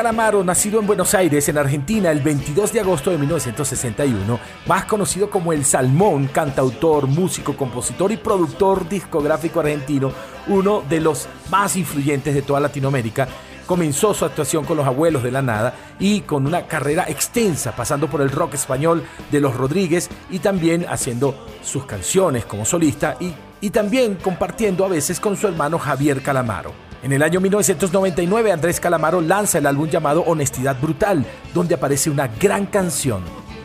Calamaro, 0.00 0.42
nacido 0.42 0.80
en 0.80 0.86
Buenos 0.86 1.12
Aires, 1.12 1.46
en 1.50 1.58
Argentina, 1.58 2.10
el 2.10 2.20
22 2.20 2.72
de 2.72 2.80
agosto 2.80 3.10
de 3.10 3.18
1961, 3.18 4.40
más 4.64 4.86
conocido 4.86 5.28
como 5.28 5.52
El 5.52 5.62
Salmón, 5.66 6.28
cantautor, 6.28 7.06
músico, 7.06 7.54
compositor 7.54 8.10
y 8.10 8.16
productor 8.16 8.88
discográfico 8.88 9.60
argentino, 9.60 10.10
uno 10.46 10.82
de 10.88 11.02
los 11.02 11.28
más 11.50 11.76
influyentes 11.76 12.34
de 12.34 12.40
toda 12.40 12.60
Latinoamérica, 12.60 13.28
comenzó 13.66 14.14
su 14.14 14.24
actuación 14.24 14.64
con 14.64 14.78
los 14.78 14.86
abuelos 14.86 15.22
de 15.22 15.32
la 15.32 15.42
nada 15.42 15.74
y 15.98 16.22
con 16.22 16.46
una 16.46 16.66
carrera 16.66 17.04
extensa, 17.06 17.76
pasando 17.76 18.08
por 18.08 18.22
el 18.22 18.30
rock 18.30 18.54
español 18.54 19.04
de 19.30 19.40
los 19.40 19.54
Rodríguez 19.54 20.08
y 20.30 20.38
también 20.38 20.86
haciendo 20.88 21.46
sus 21.62 21.84
canciones 21.84 22.46
como 22.46 22.64
solista 22.64 23.18
y, 23.20 23.34
y 23.60 23.68
también 23.68 24.14
compartiendo 24.14 24.86
a 24.86 24.88
veces 24.88 25.20
con 25.20 25.36
su 25.36 25.46
hermano 25.46 25.78
Javier 25.78 26.22
Calamaro. 26.22 26.89
En 27.02 27.12
el 27.12 27.22
año 27.22 27.40
1999 27.40 28.52
Andrés 28.52 28.78
Calamaro 28.78 29.22
lanza 29.22 29.56
el 29.56 29.66
álbum 29.66 29.88
llamado 29.88 30.20
Honestidad 30.22 30.78
Brutal, 30.78 31.24
donde 31.54 31.74
aparece 31.74 32.10
una 32.10 32.28
gran 32.28 32.66
canción, 32.66 33.22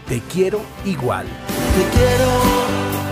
Te 0.08 0.22
quiero 0.32 0.62
igual. 0.86 1.26
Te 1.26 1.98
quiero, 1.98 2.32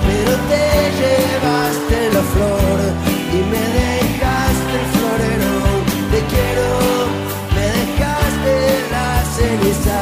pero 0.08 0.32
te 0.48 0.64
llevaste 1.02 2.14
la 2.14 2.22
flor 2.22 2.80
y 3.34 3.40
me 3.52 3.64
dejaste 3.82 4.74
el 4.80 4.88
florero. 4.96 5.54
Te 6.14 6.20
quiero, 6.32 6.68
me 7.56 7.66
dejaste 7.80 8.54
la 8.92 9.08
ceniza 9.36 10.00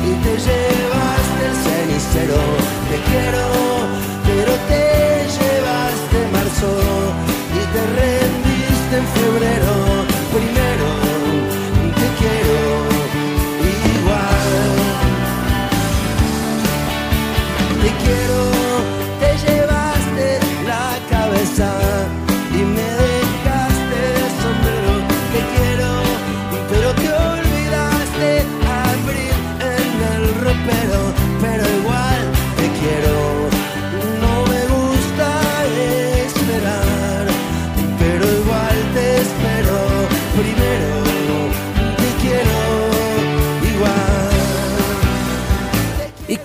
y 0.00 0.12
te 0.24 0.34
llevaste 0.46 1.42
el 1.44 1.56
cenicero. 1.66 2.40
Te 2.88 2.96
quiero, 3.10 3.44
pero 4.24 4.52
te 4.68 4.84
llevaste 5.36 6.16
marzo 6.32 6.93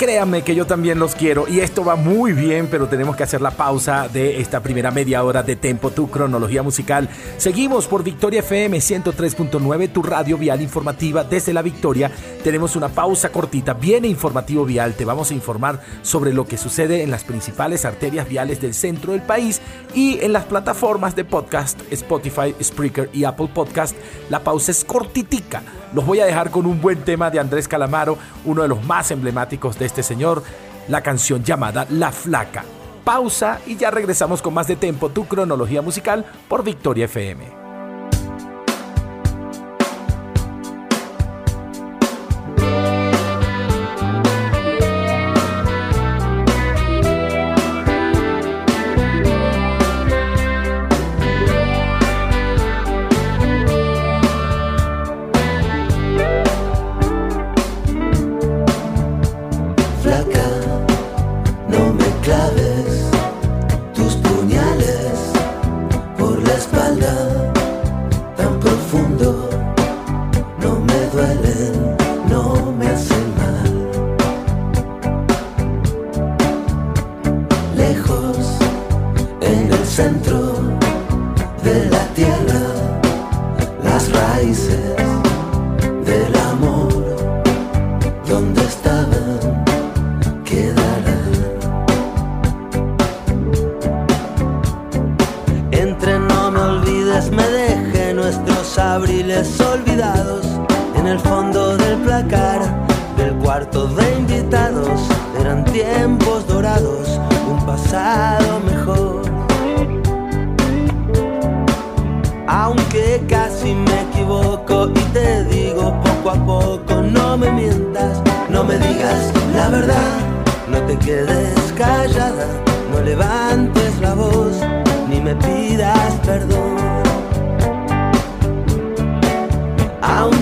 créanme 0.09 0.41
que 0.41 0.55
yo 0.55 0.65
también 0.65 0.97
los 0.97 1.13
quiero 1.13 1.47
y 1.47 1.59
esto 1.59 1.85
va 1.85 1.95
muy 1.95 2.33
bien, 2.33 2.67
pero 2.71 2.87
tenemos 2.87 3.15
que 3.15 3.21
hacer 3.21 3.41
la 3.41 3.51
pausa 3.51 4.07
de 4.07 4.41
esta 4.41 4.59
primera 4.59 4.89
media 4.89 5.23
hora 5.23 5.43
de 5.43 5.55
Tempo, 5.55 5.91
tu 5.91 6.09
cronología 6.09 6.63
musical. 6.63 7.07
Seguimos 7.37 7.85
por 7.85 8.03
Victoria 8.03 8.39
FM 8.39 8.79
103.9, 8.79 9.91
tu 9.91 10.01
radio 10.01 10.35
vial 10.35 10.63
informativa 10.63 11.23
desde 11.23 11.53
la 11.53 11.61
Victoria. 11.61 12.09
Tenemos 12.43 12.75
una 12.75 12.89
pausa 12.89 13.29
cortita, 13.29 13.75
viene 13.75 14.07
informativo 14.07 14.65
vial, 14.65 14.95
te 14.95 15.05
vamos 15.05 15.29
a 15.29 15.35
informar 15.35 15.79
sobre 16.01 16.33
lo 16.33 16.47
que 16.47 16.57
sucede 16.57 17.03
en 17.03 17.11
las 17.11 17.23
principales 17.23 17.85
arterias 17.85 18.27
viales 18.27 18.59
del 18.59 18.73
centro 18.73 19.11
del 19.11 19.21
país 19.21 19.61
y 19.93 20.17
en 20.21 20.33
las 20.33 20.45
plataformas 20.45 21.15
de 21.15 21.23
podcast 21.23 21.79
Spotify, 21.91 22.55
Spreaker 22.59 23.11
y 23.13 23.25
Apple 23.25 23.49
Podcast. 23.53 23.95
La 24.31 24.43
pausa 24.43 24.71
es 24.71 24.83
cortitica. 24.83 25.61
Los 25.93 26.05
voy 26.05 26.19
a 26.19 26.25
dejar 26.25 26.51
con 26.51 26.67
un 26.67 26.79
buen 26.81 27.03
tema 27.03 27.31
de 27.31 27.39
Andrés 27.39 27.67
Calamaro, 27.67 28.17
uno 28.45 28.61
de 28.61 28.67
los 28.67 28.83
más 28.85 29.09
emblemáticos 29.09 29.77
de 29.79 29.87
este 29.87 29.98
señor, 30.03 30.43
la 30.87 31.01
canción 31.01 31.43
llamada 31.43 31.85
La 31.89 32.11
Flaca. 32.11 32.63
Pausa 33.03 33.59
y 33.65 33.75
ya 33.75 33.91
regresamos 33.91 34.41
con 34.41 34.53
más 34.53 34.67
de 34.67 34.75
Tempo, 34.75 35.09
tu 35.09 35.25
cronología 35.25 35.81
musical 35.81 36.25
por 36.47 36.63
Victoria 36.63 37.05
FM. 37.05 37.58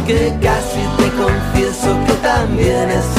que 0.07 0.33
casi 0.41 0.79
te 0.97 1.09
confieso 1.17 2.05
que 2.07 2.13
también 2.23 2.89
es 2.89 3.16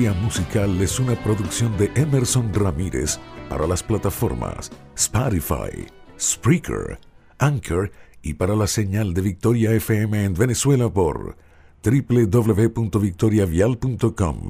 Antología 0.00 0.24
Musical 0.24 0.80
es 0.80 0.98
una 0.98 1.14
producción 1.22 1.76
de 1.76 1.92
Emerson 1.94 2.54
Ramírez 2.54 3.20
para 3.50 3.66
las 3.66 3.82
plataformas 3.82 4.70
Spotify, 4.96 5.88
Spreaker, 6.18 6.98
Anchor 7.38 7.92
y 8.22 8.32
para 8.34 8.54
la 8.56 8.66
señal 8.66 9.12
de 9.12 9.20
Victoria 9.20 9.72
FM 9.72 10.24
en 10.24 10.32
Venezuela 10.32 10.88
por 10.88 11.36
www.victoriavial.com. 11.84 14.48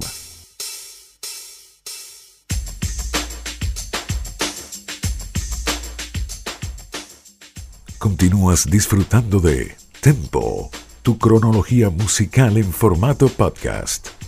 Continúas 7.98 8.70
disfrutando 8.70 9.40
de 9.40 9.74
Tempo, 10.00 10.70
tu 11.02 11.18
cronología 11.18 11.90
musical 11.90 12.56
en 12.56 12.72
formato 12.72 13.28
podcast. 13.28 14.19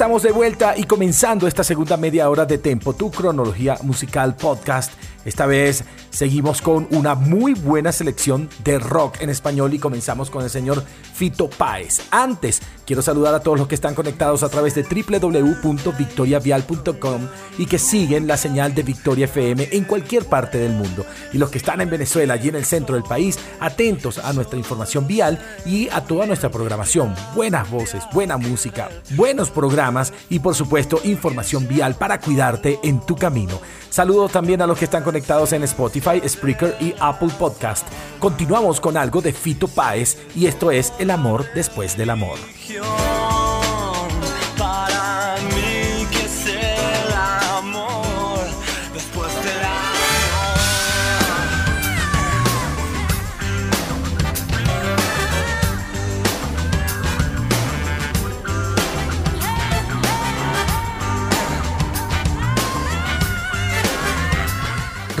estamos 0.00 0.22
de 0.22 0.32
vuelta 0.32 0.78
y 0.78 0.84
comenzando 0.84 1.46
esta 1.46 1.62
segunda 1.62 1.98
media 1.98 2.30
hora 2.30 2.46
de 2.46 2.56
Tempo, 2.56 2.94
tu 2.94 3.10
cronología 3.10 3.76
musical 3.82 4.34
podcast. 4.34 4.94
Esta 5.26 5.44
vez 5.44 5.84
Seguimos 6.20 6.60
con 6.60 6.86
una 6.90 7.14
muy 7.14 7.54
buena 7.54 7.92
selección 7.92 8.50
de 8.62 8.78
rock 8.78 9.22
en 9.22 9.30
español 9.30 9.72
y 9.72 9.78
comenzamos 9.78 10.28
con 10.28 10.44
el 10.44 10.50
señor 10.50 10.84
Fito 11.14 11.48
Páez. 11.48 12.02
Antes, 12.10 12.60
quiero 12.84 13.00
saludar 13.00 13.34
a 13.34 13.40
todos 13.40 13.58
los 13.58 13.66
que 13.66 13.74
están 13.74 13.94
conectados 13.94 14.42
a 14.42 14.50
través 14.50 14.74
de 14.74 14.82
www.victoriavial.com 14.82 17.26
y 17.56 17.64
que 17.64 17.78
siguen 17.78 18.26
la 18.26 18.36
señal 18.36 18.74
de 18.74 18.82
Victoria 18.82 19.24
FM 19.24 19.70
en 19.72 19.84
cualquier 19.84 20.26
parte 20.26 20.58
del 20.58 20.72
mundo. 20.72 21.06
Y 21.32 21.38
los 21.38 21.48
que 21.48 21.56
están 21.56 21.80
en 21.80 21.88
Venezuela 21.88 22.36
y 22.36 22.48
en 22.48 22.56
el 22.56 22.66
centro 22.66 22.96
del 22.96 23.04
país, 23.04 23.38
atentos 23.58 24.18
a 24.18 24.34
nuestra 24.34 24.58
información 24.58 25.06
vial 25.06 25.42
y 25.64 25.88
a 25.88 26.04
toda 26.04 26.26
nuestra 26.26 26.50
programación. 26.50 27.14
Buenas 27.34 27.70
voces, 27.70 28.04
buena 28.12 28.36
música, 28.36 28.90
buenos 29.16 29.48
programas 29.48 30.12
y 30.28 30.40
por 30.40 30.54
supuesto 30.54 31.00
información 31.04 31.66
vial 31.66 31.94
para 31.94 32.20
cuidarte 32.20 32.78
en 32.82 33.00
tu 33.06 33.16
camino. 33.16 33.58
Saludos 33.90 34.30
también 34.30 34.62
a 34.62 34.68
los 34.68 34.78
que 34.78 34.84
están 34.84 35.02
conectados 35.02 35.52
en 35.52 35.64
Spotify, 35.64 36.09
Spreaker 36.18 36.76
y 36.80 36.94
Apple 36.98 37.30
Podcast. 37.38 37.86
Continuamos 38.18 38.80
con 38.80 38.96
algo 38.96 39.20
de 39.20 39.32
Fito 39.32 39.68
Páez 39.68 40.18
y 40.34 40.46
esto 40.46 40.70
es 40.70 40.92
El 40.98 41.10
amor 41.10 41.46
después 41.54 41.96
del 41.96 42.10
amor. 42.10 42.38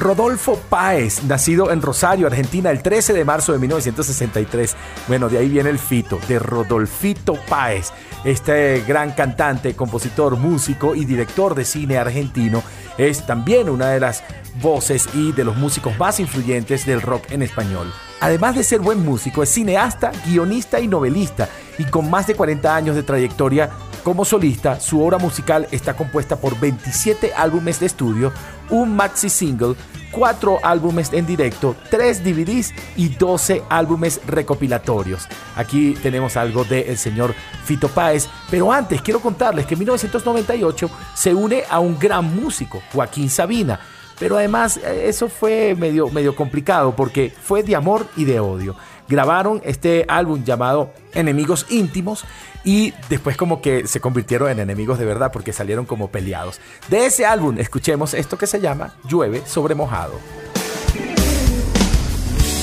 Rodolfo 0.00 0.58
Páez, 0.70 1.24
nacido 1.24 1.70
en 1.70 1.82
Rosario, 1.82 2.26
Argentina, 2.26 2.70
el 2.70 2.82
13 2.82 3.12
de 3.12 3.22
marzo 3.22 3.52
de 3.52 3.58
1963. 3.58 4.74
Bueno, 5.08 5.28
de 5.28 5.36
ahí 5.36 5.50
viene 5.50 5.68
el 5.68 5.78
fito, 5.78 6.18
de 6.26 6.38
Rodolfito 6.38 7.34
Páez, 7.46 7.92
este 8.24 8.82
gran 8.88 9.12
cantante, 9.12 9.76
compositor, 9.76 10.36
músico 10.36 10.94
y 10.94 11.04
director 11.04 11.54
de 11.54 11.66
cine 11.66 11.98
argentino. 11.98 12.62
Es 12.96 13.26
también 13.26 13.68
una 13.68 13.90
de 13.90 14.00
las 14.00 14.24
voces 14.62 15.06
y 15.12 15.32
de 15.32 15.44
los 15.44 15.56
músicos 15.56 15.98
más 15.98 16.18
influyentes 16.18 16.86
del 16.86 17.02
rock 17.02 17.30
en 17.30 17.42
español. 17.42 17.92
Además 18.20 18.56
de 18.56 18.64
ser 18.64 18.80
buen 18.80 19.04
músico, 19.04 19.42
es 19.42 19.50
cineasta, 19.50 20.12
guionista 20.24 20.80
y 20.80 20.88
novelista, 20.88 21.46
y 21.76 21.84
con 21.84 22.08
más 22.08 22.26
de 22.26 22.34
40 22.34 22.74
años 22.74 22.96
de 22.96 23.02
trayectoria 23.02 23.68
como 24.02 24.24
solista, 24.24 24.80
su 24.80 25.02
obra 25.02 25.18
musical 25.18 25.68
está 25.70 25.94
compuesta 25.94 26.36
por 26.36 26.58
27 26.58 27.32
álbumes 27.34 27.80
de 27.80 27.86
estudio, 27.86 28.32
un 28.70 28.96
maxi 28.96 29.28
single, 29.28 29.74
4 30.12 30.58
álbumes 30.62 31.12
en 31.12 31.26
directo, 31.26 31.76
3 31.90 32.24
DVDs 32.24 32.72
y 32.96 33.08
12 33.10 33.62
álbumes 33.68 34.20
recopilatorios. 34.26 35.28
Aquí 35.56 35.94
tenemos 36.02 36.36
algo 36.36 36.64
del 36.64 36.98
señor 36.98 37.34
Fito 37.64 37.88
Páez, 37.88 38.28
pero 38.50 38.72
antes 38.72 39.02
quiero 39.02 39.20
contarles 39.20 39.66
que 39.66 39.74
en 39.74 39.80
1998 39.80 40.90
se 41.14 41.34
une 41.34 41.62
a 41.68 41.78
un 41.80 41.98
gran 41.98 42.24
músico, 42.34 42.82
Joaquín 42.92 43.30
Sabina. 43.30 43.80
Pero 44.18 44.36
además 44.36 44.76
eh, 44.76 45.04
eso 45.06 45.28
fue 45.28 45.74
medio, 45.74 46.08
medio 46.10 46.36
complicado 46.36 46.94
porque 46.94 47.32
fue 47.42 47.62
de 47.62 47.74
amor 47.74 48.06
y 48.16 48.24
de 48.24 48.38
odio. 48.38 48.76
Grabaron 49.10 49.60
este 49.64 50.04
álbum 50.06 50.44
llamado 50.44 50.92
Enemigos 51.14 51.66
Íntimos 51.68 52.24
y 52.62 52.94
después 53.08 53.36
como 53.36 53.60
que 53.60 53.88
se 53.88 54.00
convirtieron 54.00 54.48
en 54.50 54.60
enemigos 54.60 55.00
de 55.00 55.04
verdad 55.04 55.32
porque 55.32 55.52
salieron 55.52 55.84
como 55.84 56.12
peleados. 56.12 56.60
De 56.88 57.06
ese 57.06 57.26
álbum 57.26 57.58
escuchemos 57.58 58.14
esto 58.14 58.38
que 58.38 58.46
se 58.46 58.60
llama 58.60 58.94
Llueve 59.08 59.42
sobre 59.46 59.74
mojado. 59.74 60.14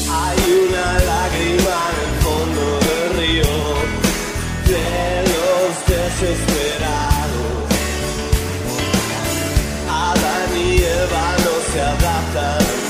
Hay 0.10 0.38
una 0.69 0.93
lágrima 0.99 1.79
en 1.91 1.99
el 2.07 2.15
fondo 2.23 2.79
del 2.79 3.10
río 3.19 3.53
de 4.67 5.23
los 5.27 5.86
desesperados. 5.86 6.88
No 11.38 11.62
se 11.73 12.87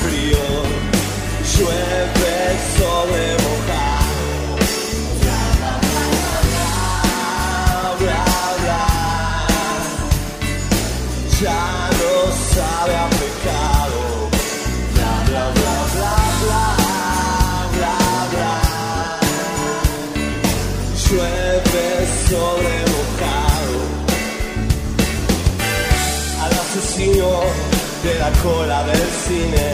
la 28.30 28.42
cola 28.42 28.82
del 28.84 29.08
cine, 29.26 29.66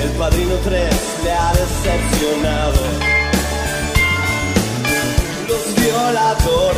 el 0.00 0.10
padrino 0.10 0.54
3 0.64 0.94
le 1.24 1.32
ha 1.32 1.52
decepcionado. 1.52 2.82
Los 5.48 5.74
violadores 5.74 6.71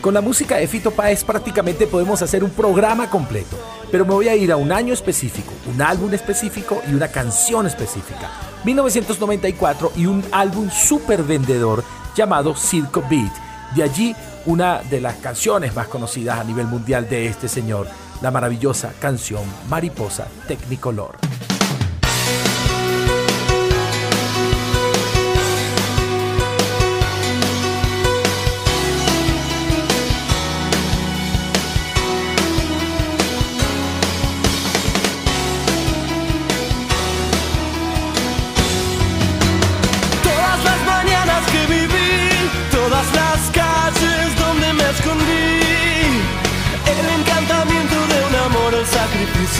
Con 0.00 0.14
la 0.14 0.22
música 0.22 0.56
de 0.56 0.66
Fito 0.66 0.90
Páez 0.90 1.22
prácticamente 1.24 1.86
podemos 1.86 2.22
hacer 2.22 2.42
un 2.42 2.50
programa 2.50 3.10
completo, 3.10 3.58
pero 3.92 4.06
me 4.06 4.14
voy 4.14 4.28
a 4.28 4.34
ir 4.34 4.50
a 4.50 4.56
un 4.56 4.72
año 4.72 4.94
específico, 4.94 5.52
un 5.72 5.82
álbum 5.82 6.12
específico 6.14 6.82
y 6.90 6.94
una 6.94 7.08
canción 7.08 7.66
específica. 7.66 8.30
1994 8.64 9.92
y 9.96 10.06
un 10.06 10.24
álbum 10.32 10.70
súper 10.70 11.22
vendedor 11.22 11.84
llamado 12.16 12.56
Circo 12.56 13.04
Beat. 13.10 13.30
De 13.76 13.82
allí 13.82 14.16
una 14.46 14.82
de 14.82 15.00
las 15.00 15.16
canciones 15.16 15.74
más 15.74 15.88
conocidas 15.88 16.38
a 16.38 16.44
nivel 16.44 16.66
mundial 16.66 17.08
de 17.08 17.26
este 17.26 17.48
señor, 17.48 17.86
la 18.22 18.30
maravillosa 18.30 18.92
canción 19.00 19.42
Mariposa 19.68 20.26
Technicolor. 20.46 21.16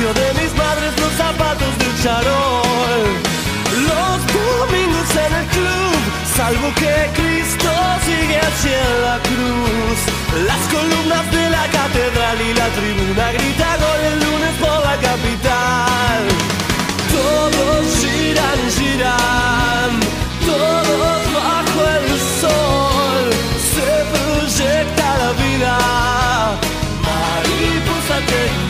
De 0.09 0.33
mis 0.41 0.53
madres, 0.57 0.99
los 0.99 1.13
zapatos 1.13 1.73
del 1.79 2.03
charol, 2.03 3.05
los 3.91 4.19
domingos 4.33 5.11
en 5.27 5.33
el 5.41 5.47
club, 5.53 6.01
salvo 6.37 6.73
que 6.81 6.95
Cristo 7.21 7.71
sigue 8.07 8.39
hacia 8.39 8.81
la 9.07 9.19
cruz, 9.29 9.99
las 10.49 10.63
columnas 10.73 11.31
de 11.31 11.51
la 11.51 11.65
catedral 11.69 12.41
y 12.41 12.55
la 12.55 12.69
tribuna 12.79 13.33
grita 13.33 13.77
gol 13.77 14.01
el 14.11 14.19
lunes 14.25 14.55
por 14.59 14.81
la 14.89 14.97
capital. 15.09 16.21
Todos 17.13 17.85
giran, 18.01 18.61
giran, 18.79 19.91
todos 20.47 21.21
bajo 21.37 21.81
el 21.97 22.09
sol, 22.41 23.25
se 23.75 23.91
proyecta 24.15 25.07
la 25.19 25.31
vida. 25.45 25.79
María 27.05 27.81
la 28.09 28.70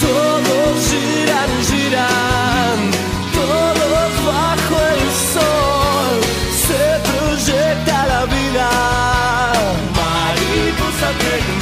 Todos 0.00 0.76
giran, 0.88 1.50
giran, 1.68 2.78
todos 3.34 4.10
bajo 4.26 4.76
el 4.92 5.04
sol. 5.32 6.16
Se 6.66 6.82
proyecta 7.08 7.96
la 8.06 8.22
vida, 8.26 8.68
mariposa 9.96 11.08
tecnicolor. 11.18 11.57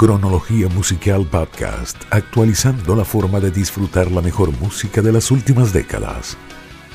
Cronología 0.00 0.66
musical 0.70 1.26
podcast, 1.26 2.04
actualizando 2.08 2.96
la 2.96 3.04
forma 3.04 3.38
de 3.38 3.50
disfrutar 3.50 4.10
la 4.10 4.22
mejor 4.22 4.50
música 4.58 5.02
de 5.02 5.12
las 5.12 5.30
últimas 5.30 5.74
décadas. 5.74 6.38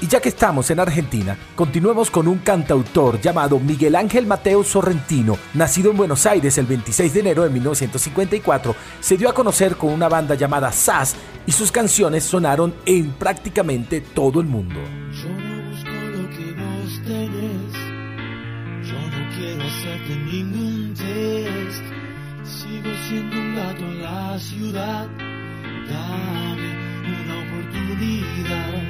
Y 0.01 0.07
ya 0.07 0.19
que 0.19 0.29
estamos 0.29 0.71
en 0.71 0.79
Argentina, 0.79 1.37
continuemos 1.55 2.09
con 2.09 2.27
un 2.27 2.39
cantautor 2.39 3.21
llamado 3.21 3.59
Miguel 3.59 3.95
Ángel 3.95 4.25
Mateo 4.25 4.63
Sorrentino, 4.63 5.37
nacido 5.53 5.91
en 5.91 5.97
Buenos 5.97 6.25
Aires 6.25 6.57
el 6.57 6.65
26 6.65 7.13
de 7.13 7.19
enero 7.19 7.43
de 7.43 7.51
1954, 7.51 8.75
se 8.99 9.17
dio 9.17 9.29
a 9.29 9.35
conocer 9.35 9.75
con 9.75 9.93
una 9.93 10.09
banda 10.09 10.33
llamada 10.33 10.71
SAS 10.71 11.15
y 11.45 11.51
sus 11.51 11.71
canciones 11.71 12.23
sonaron 12.23 12.73
en 12.87 13.11
prácticamente 13.11 14.01
todo 14.01 14.41
el 14.41 14.47
mundo. 14.47 14.79
Ciudad. 24.45 25.07
Dame 25.89 26.71
una 27.23 27.35
oportunidad. 27.47 28.83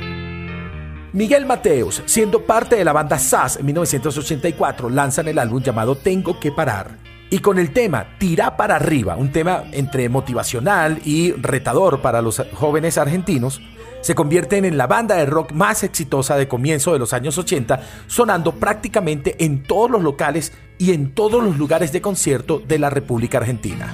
Miguel 1.14 1.46
Mateos, 1.46 2.04
siendo 2.06 2.46
parte 2.46 2.76
de 2.76 2.84
la 2.84 2.92
banda 2.92 3.18
SAS 3.18 3.58
en 3.58 3.66
1984, 3.68 4.90
lanzan 4.90 5.30
el 5.30 5.40
álbum 5.40 5.64
llamado 5.64 5.96
Tengo 5.96 6.40
que 6.40 6.52
parar. 6.52 6.98
Y 7.30 7.40
con 7.40 7.58
el 7.58 7.72
tema 7.72 8.18
Tira 8.20 8.58
para 8.58 8.76
arriba, 8.76 9.16
un 9.16 9.32
tema 9.32 9.64
entre 9.72 10.10
motivacional 10.10 11.00
y 11.06 11.32
retador 11.32 12.02
para 12.02 12.22
los 12.22 12.44
jóvenes 12.54 12.98
argentinos, 12.98 13.62
se 14.02 14.14
convierten 14.14 14.66
en 14.66 14.78
la 14.78 14.88
banda 14.88 15.16
de 15.16 15.26
rock 15.26 15.54
más 15.54 15.84
exitosa 15.84 16.36
de 16.36 16.48
comienzo 16.48 16.94
de 16.94 17.00
los 17.00 17.14
años 17.14 17.38
80, 17.38 17.82
sonando 18.08 18.52
prácticamente 18.52 19.44
en 19.44 19.64
todos 19.64 19.90
los 19.90 20.04
locales 20.04 20.52
y 20.78 20.92
en 20.92 21.16
todos 21.16 21.44
los 21.44 21.58
lugares 21.58 21.92
de 21.92 22.02
concierto 22.02 22.62
de 22.68 22.78
la 22.78 22.90
República 22.92 23.40
Argentina. 23.40 23.94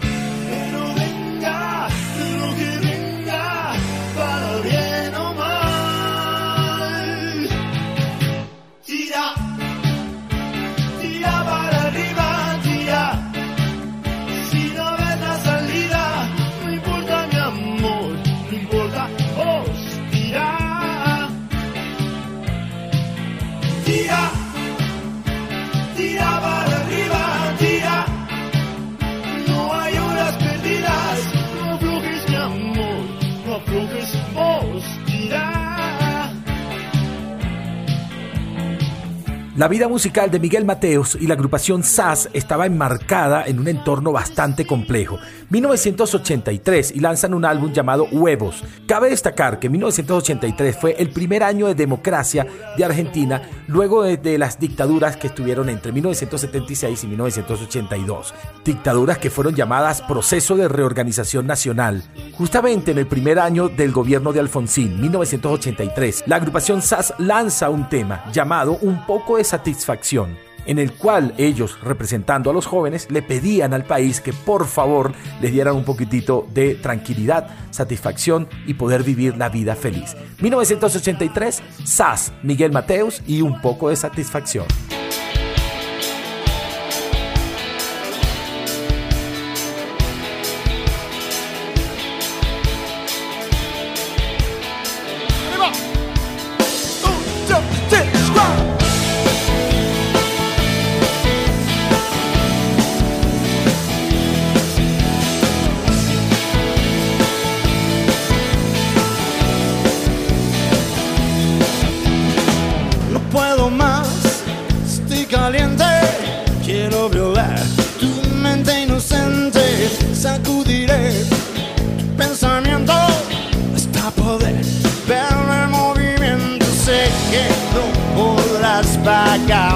La 39.61 39.67
vida 39.67 39.87
musical 39.87 40.31
de 40.31 40.39
Miguel 40.39 40.65
Mateos 40.65 41.15
y 41.21 41.27
la 41.27 41.35
agrupación 41.35 41.83
SAS 41.83 42.29
estaba 42.33 42.65
enmarcada 42.65 43.45
en 43.45 43.59
un 43.59 43.67
entorno 43.67 44.11
bastante 44.11 44.65
complejo. 44.65 45.19
1983 45.51 46.93
y 46.95 46.99
lanzan 46.99 47.35
un 47.35 47.45
álbum 47.45 47.71
llamado 47.71 48.07
Huevos. 48.11 48.63
Cabe 48.87 49.11
destacar 49.11 49.59
que 49.59 49.69
1983 49.69 50.75
fue 50.75 50.95
el 50.97 51.11
primer 51.11 51.43
año 51.43 51.67
de 51.67 51.75
democracia 51.75 52.47
de 52.75 52.83
Argentina 52.83 53.43
luego 53.67 54.01
de, 54.01 54.37
las 54.39 54.59
dictaduras 54.59 55.15
que 55.15 55.27
estuvieron 55.27 55.69
entre 55.69 55.91
1976 55.91 57.03
y 57.03 57.07
1982. 57.07 58.33
Dictaduras 58.65 59.19
que 59.19 59.29
fueron 59.29 59.53
llamadas 59.53 60.01
Proceso 60.01 60.55
de 60.55 60.69
Reorganización 60.69 61.45
Nacional. 61.45 62.03
Justamente 62.35 62.93
en 62.93 62.97
el 62.97 63.05
primer 63.05 63.37
año 63.37 63.69
del 63.69 63.91
gobierno 63.91 64.33
de 64.33 64.39
Alfonsín, 64.39 64.99
1983, 64.99 66.23
la 66.25 66.37
agrupación 66.37 66.81
SAS 66.81 67.13
lanza 67.19 67.69
un 67.69 67.87
tema 67.89 68.23
llamado 68.31 68.79
Un 68.81 69.05
poco 69.05 69.37
de 69.37 69.50
satisfacción 69.51 70.37
en 70.65 70.79
el 70.79 70.93
cual 70.93 71.33
ellos, 71.37 71.77
representando 71.81 72.49
a 72.49 72.53
los 72.53 72.65
jóvenes, 72.65 73.09
le 73.09 73.21
pedían 73.21 73.73
al 73.73 73.83
país 73.83 74.21
que 74.21 74.31
por 74.31 74.65
favor 74.67 75.11
les 75.41 75.51
dieran 75.51 75.75
un 75.75 75.83
poquitito 75.83 76.47
de 76.53 76.75
tranquilidad, 76.75 77.47
satisfacción 77.71 78.47
y 78.67 78.75
poder 78.75 79.03
vivir 79.03 79.35
la 79.37 79.49
vida 79.49 79.75
feliz. 79.75 80.15
1983, 80.39 81.61
SAS, 81.83 82.31
Miguel 82.43 82.71
Mateos 82.71 83.21
y 83.27 83.41
un 83.41 83.59
poco 83.61 83.89
de 83.89 83.95
satisfacción. 83.95 84.65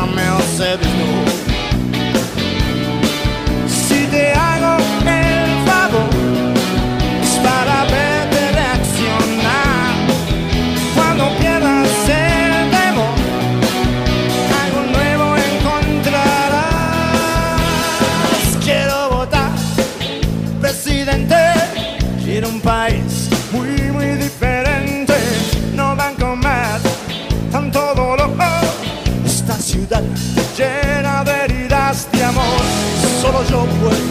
Carmel 0.05 0.39
said 0.41 0.79
there's 0.79 0.93
no 0.99 1.04
solo 33.47 34.04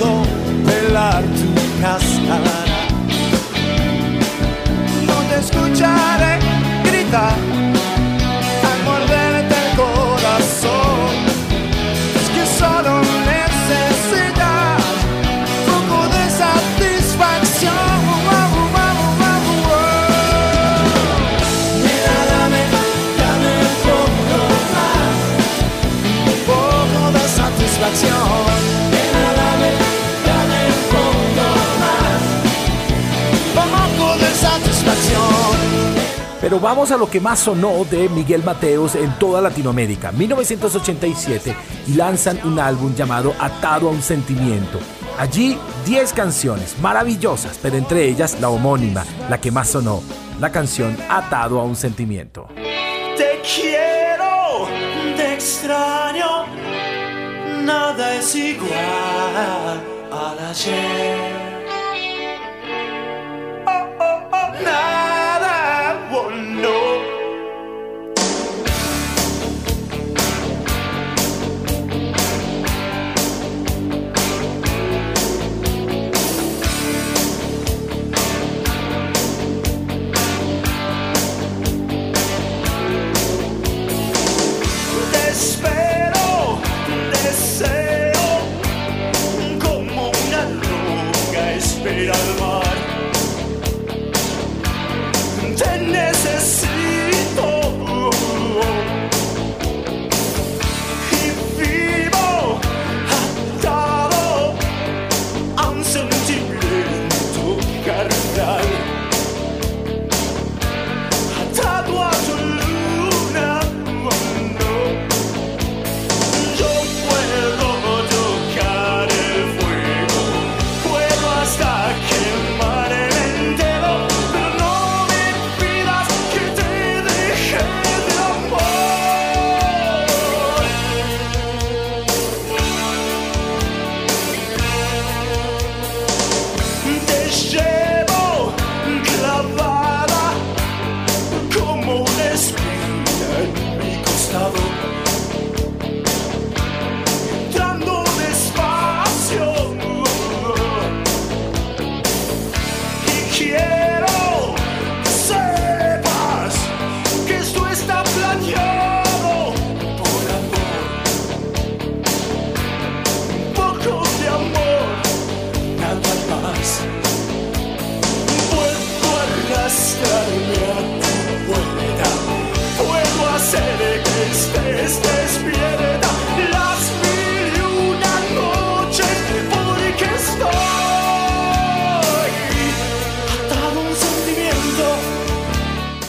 Pero 36.45 36.61
vamos 36.61 36.91
a 36.91 36.99
lo 36.99 37.09
que 37.09 37.23
más 37.23 37.39
sonó 37.39 37.87
de 37.87 38.07
Miguel 38.11 38.45
Mateos 38.45 38.97
en 38.97 39.19
toda 39.19 39.41
Latinoamérica. 39.41 40.13
1987 40.13 41.57
y 41.87 41.95
lanzan 41.95 42.39
un 42.45 42.61
álbum 42.61 42.95
llamado 42.95 43.33
Atado 43.41 43.89
a 43.89 43.91
un 43.91 44.03
sentimiento. 44.03 44.79
Allí 45.19 45.59
10 45.87 46.13
canciones 46.13 46.79
maravillosas, 46.81 47.59
pero 47.63 47.79
entre 47.79 48.07
ellas 48.07 48.39
la 48.43 48.51
homónima, 48.51 49.07
la 49.31 49.41
que 49.41 49.51
más 49.51 49.69
sonó, 49.69 50.03
la 50.39 50.53
canción 50.53 50.99
Atado 51.09 51.59
a 51.59 51.65
un 51.65 51.77
sentimiento. 51.77 52.49
Te 53.17 53.41
quiero, 53.41 54.69
te 55.17 55.33
extraño, 55.33 56.45
nada 57.63 58.17
es 58.17 58.35
igual 58.35 59.81
al 60.13 60.39
ayer. 60.51 61.34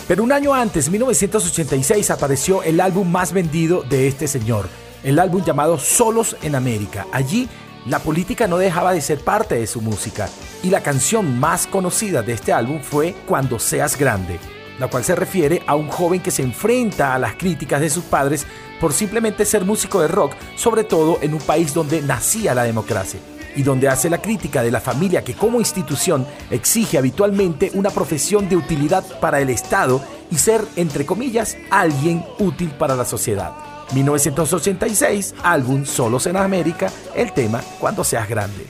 Pero 0.08 0.24
un 0.24 0.32
año 0.32 0.54
antes, 0.54 0.90
1986, 0.90 2.12
apareció 2.12 2.62
el 2.62 2.80
álbum 2.80 3.12
más 3.12 3.34
vendido 3.34 3.82
de 3.82 4.08
este 4.08 4.28
señor, 4.28 4.70
el 5.04 5.18
álbum 5.18 5.44
llamado 5.44 5.80
Solos 5.80 6.38
en 6.44 6.54
América. 6.54 7.08
Allí, 7.12 7.50
la 7.88 7.98
política 7.98 8.48
no 8.48 8.60
dejaba 8.60 8.94
de 8.94 9.02
ser 9.02 9.20
parte 9.22 9.56
de 9.56 9.66
su 9.66 9.82
música, 9.82 10.30
y 10.62 10.70
la 10.70 10.84
canción 10.84 11.40
más 11.40 11.66
conocida 11.66 12.22
de 12.22 12.34
este 12.34 12.54
álbum 12.54 12.82
fue 12.82 13.16
Cuando 13.26 13.58
seas 13.58 13.98
grande, 13.98 14.40
la 14.80 14.90
cual 14.90 15.04
se 15.04 15.16
refiere 15.16 15.64
a 15.66 15.74
un 15.74 15.90
joven 15.90 16.22
que 16.22 16.32
se 16.32 16.44
enfrenta 16.44 17.16
a 17.16 17.20
las 17.20 17.34
críticas 17.34 17.82
de 17.82 17.90
sus 17.90 18.04
padres 18.04 18.46
por 18.80 18.94
simplemente 18.94 19.44
ser 19.44 19.66
músico 19.66 20.02
de 20.02 20.08
rock, 20.08 20.34
sobre 20.56 20.84
todo 20.84 21.18
en 21.22 21.34
un 21.34 21.42
país 21.42 21.74
donde 21.74 22.04
nacía 22.04 22.54
la 22.54 22.64
democracia 22.64 23.20
y 23.56 23.64
donde 23.64 23.90
hace 23.90 24.10
la 24.10 24.22
crítica 24.22 24.62
de 24.62 24.72
la 24.72 24.82
familia 24.82 25.24
que 25.24 25.34
como 25.34 25.60
institución 25.60 26.26
exige 26.52 26.98
habitualmente 26.98 27.72
una 27.74 27.90
profesión 27.90 28.50
de 28.50 28.58
utilidad 28.58 29.04
para 29.20 29.40
el 29.40 29.50
Estado 29.50 30.02
y 30.32 30.38
ser, 30.38 30.62
entre 30.76 31.06
comillas, 31.06 31.58
alguien 31.70 32.26
útil 32.40 32.72
para 32.72 32.96
la 32.96 33.06
sociedad. 33.06 33.54
1986, 33.94 35.36
álbum 35.44 35.86
Solos 35.86 36.26
en 36.28 36.38
América, 36.38 36.92
el 37.16 37.32
tema 37.34 37.62
Cuando 37.80 38.04
seas 38.04 38.28
grande. 38.28 38.66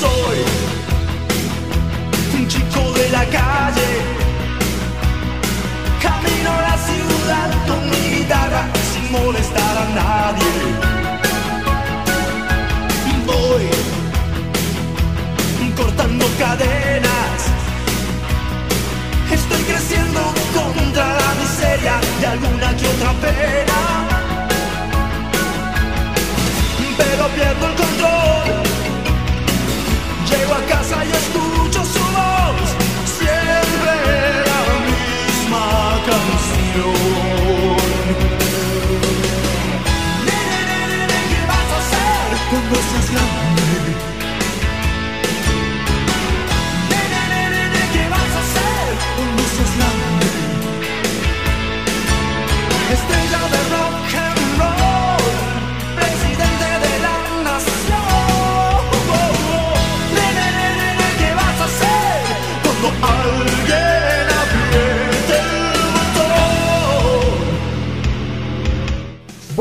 Soy 0.00 0.38
un 2.40 2.48
chico 2.48 2.92
de 2.98 3.08
la 3.10 3.24
calle. 3.24 3.88
Camino 6.00 6.50
a 6.50 6.62
la 6.62 6.78
ciudad 6.78 7.66
con 7.66 7.90
mi 7.90 8.16
guitarra 8.16 8.68
sin 8.92 9.12
molestar 9.12 9.76
a 9.78 9.88
nadie. 9.94 10.91
Cortando 15.76 16.24
cadenas. 16.38 17.40
Estoy 19.30 19.62
creciendo 19.64 20.20
contra 20.54 21.04
la 21.04 21.34
miseria 21.34 22.00
de 22.20 22.26
alguna 22.26 22.74
que 22.74 22.86
otra 22.88 23.12
pena. 23.20 24.08
Pero 26.96 27.28
pierdo 27.28 27.66
el 27.66 27.74
control. 27.74 28.41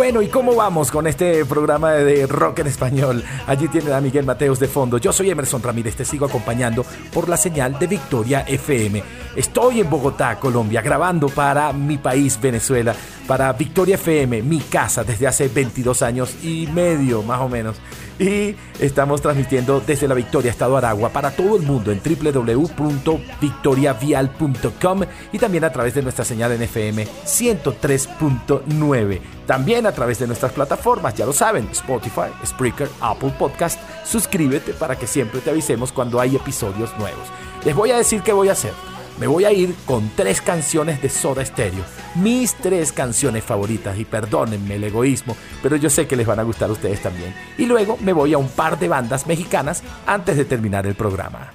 Bueno, 0.02 0.24
¿y 0.24 0.30
cómo 0.30 0.56
vamos 0.56 0.90
con 0.90 1.06
este 1.06 1.46
programa 1.46 1.92
de 1.92 2.26
rock 2.26 2.58
en 2.58 2.66
español? 2.66 3.24
Allí 3.46 3.68
tienen 3.68 3.94
a 3.94 4.02
Miguel 4.02 4.26
Mateos 4.26 4.60
de 4.60 4.68
fondo. 4.68 4.98
Yo 4.98 5.14
soy 5.14 5.30
Emerson 5.30 5.62
Ramírez, 5.62 5.96
te 5.96 6.06
sigo 6.06 6.26
acompañando 6.26 6.84
por 7.14 7.30
la 7.30 7.38
señal 7.38 7.78
de 7.78 7.86
Victoria 7.86 8.40
FM. 8.48 9.04
Estoy 9.36 9.82
en 9.82 9.92
Bogotá, 9.92 10.40
Colombia, 10.40 10.82
grabando 10.82 11.30
para 11.30 11.72
mi 11.72 12.00
país, 12.00 12.42
Venezuela, 12.42 12.96
para 13.28 13.54
Victoria 13.54 13.94
FM, 13.94 14.42
mi 14.42 14.62
casa, 14.62 15.04
desde 15.04 15.28
hace 15.28 15.50
22 15.50 16.02
años 16.02 16.36
y 16.42 16.66
medio, 16.66 17.22
más 17.22 17.40
o 17.40 17.48
menos. 17.48 17.78
Y 18.22 18.56
estamos 18.80 19.20
transmitiendo 19.20 19.82
desde 19.82 20.08
la 20.08 20.14
Victoria, 20.14 20.52
Estado 20.52 20.78
Aragua, 20.78 21.10
para 21.10 21.32
todo 21.32 21.56
el 21.56 21.64
mundo 21.64 21.92
en 21.92 22.00
www.victoriavial.com 22.04 25.02
y 25.32 25.40
también 25.40 25.64
a 25.64 25.72
través 25.72 25.96
de 25.96 26.04
nuestra 26.04 26.24
señal 26.24 26.52
en 26.52 26.62
FM 26.62 27.08
103.9. 27.26 29.22
También 29.48 29.88
a 29.88 29.92
través 29.92 30.20
de 30.20 30.28
nuestras 30.28 30.52
plataformas, 30.52 31.16
ya 31.16 31.26
lo 31.26 31.34
saben, 31.34 31.68
Spotify, 31.72 32.30
Spreaker, 32.46 32.90
Apple 33.02 33.34
Podcast. 33.40 33.80
Suscríbete 34.06 34.74
para 34.74 34.96
que 34.96 35.08
siempre 35.08 35.42
te 35.42 35.50
avisemos 35.50 35.92
cuando 35.92 36.20
hay 36.20 36.36
episodios 36.36 36.96
nuevos. 37.00 37.28
Les 37.66 37.76
voy 37.76 37.90
a 37.90 37.98
decir 37.98 38.22
qué 38.22 38.34
voy 38.34 38.50
a 38.50 38.52
hacer. 38.52 38.74
Me 39.22 39.28
voy 39.28 39.46
a 39.46 39.52
ir 39.52 39.76
con 39.86 40.10
tres 40.16 40.42
canciones 40.42 41.00
de 41.00 41.08
Soda 41.08 41.46
Stereo. 41.46 41.86
Mis 42.16 42.56
tres 42.56 42.92
canciones 42.92 43.44
favoritas. 43.44 44.00
Y 44.00 44.04
perdónenme 44.04 44.78
el 44.78 44.84
egoísmo, 44.86 45.38
pero 45.62 45.76
yo 45.76 45.92
sé 45.92 46.08
que 46.08 46.16
les 46.16 46.26
van 46.26 46.40
a 46.40 46.44
gustar 46.44 46.70
a 46.70 46.74
ustedes 46.74 47.04
también. 47.04 47.32
Y 47.56 47.68
luego 47.68 48.00
me 48.02 48.14
voy 48.14 48.34
a 48.34 48.40
un 48.40 48.50
par 48.50 48.80
de 48.80 48.88
bandas 48.88 49.28
mexicanas 49.28 49.84
antes 50.08 50.38
de 50.38 50.46
terminar 50.46 50.88
el 50.88 50.96
programa. 50.96 51.54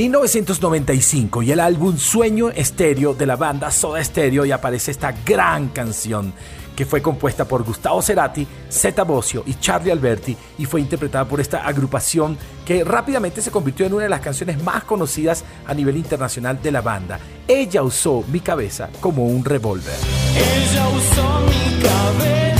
...1995 0.00 1.44
y 1.44 1.52
el 1.52 1.60
álbum 1.60 1.98
Sueño 1.98 2.48
Estéreo 2.48 3.12
de 3.12 3.26
la 3.26 3.36
banda 3.36 3.70
Soda 3.70 4.02
Stereo 4.02 4.46
y 4.46 4.50
aparece 4.50 4.92
esta 4.92 5.12
gran 5.26 5.68
canción 5.68 6.32
que 6.74 6.86
fue 6.86 7.02
compuesta 7.02 7.44
por 7.44 7.64
Gustavo 7.64 8.00
Cerati, 8.00 8.46
Zeta 8.70 9.02
Bosio 9.02 9.42
y 9.44 9.56
Charlie 9.56 9.90
Alberti 9.90 10.34
y 10.56 10.64
fue 10.64 10.80
interpretada 10.80 11.26
por 11.26 11.38
esta 11.38 11.66
agrupación 11.66 12.38
que 12.64 12.82
rápidamente 12.82 13.42
se 13.42 13.50
convirtió 13.50 13.84
en 13.84 13.92
una 13.92 14.04
de 14.04 14.08
las 14.08 14.22
canciones 14.22 14.62
más 14.62 14.84
conocidas 14.84 15.44
a 15.66 15.74
nivel 15.74 15.98
internacional 15.98 16.62
de 16.62 16.72
la 16.72 16.80
banda. 16.80 17.20
Ella 17.46 17.82
usó 17.82 18.24
mi 18.32 18.40
cabeza 18.40 18.88
como 19.02 19.26
un 19.26 19.44
revólver. 19.44 19.96
Ella 20.34 20.88
usó 20.88 21.40
mi 21.40 21.82
cabeza 21.82 22.59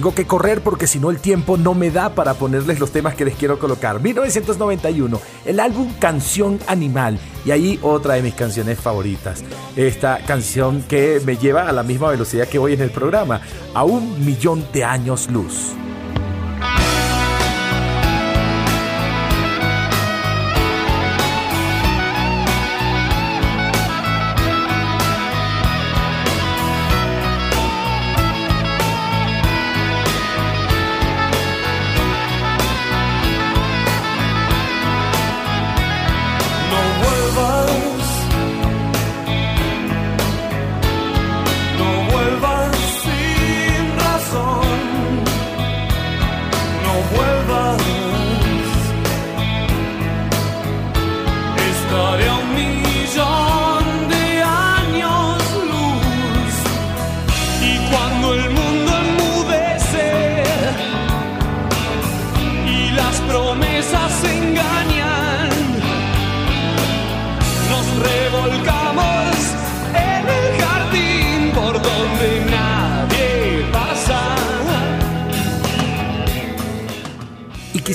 tengo 0.00 0.14
que 0.14 0.26
correr 0.26 0.62
porque 0.62 0.86
si 0.86 0.98
no 0.98 1.10
el 1.10 1.18
tiempo 1.18 1.58
no 1.58 1.74
me 1.74 1.90
da 1.90 2.14
para 2.14 2.32
ponerles 2.32 2.80
los 2.80 2.90
temas 2.90 3.14
que 3.14 3.26
les 3.26 3.34
quiero 3.34 3.58
colocar. 3.58 4.00
1991, 4.00 5.20
el 5.44 5.60
álbum 5.60 5.92
Canción 5.98 6.58
Animal. 6.68 7.20
Y 7.44 7.50
ahí 7.50 7.78
otra 7.82 8.14
de 8.14 8.22
mis 8.22 8.32
canciones 8.32 8.80
favoritas. 8.80 9.44
Esta 9.76 10.20
canción 10.26 10.84
que 10.88 11.20
me 11.26 11.36
lleva 11.36 11.68
a 11.68 11.72
la 11.72 11.82
misma 11.82 12.08
velocidad 12.08 12.48
que 12.48 12.58
voy 12.58 12.72
en 12.72 12.80
el 12.80 12.90
programa, 12.90 13.42
a 13.74 13.84
un 13.84 14.24
millón 14.24 14.66
de 14.72 14.84
años 14.84 15.30
luz. 15.30 15.74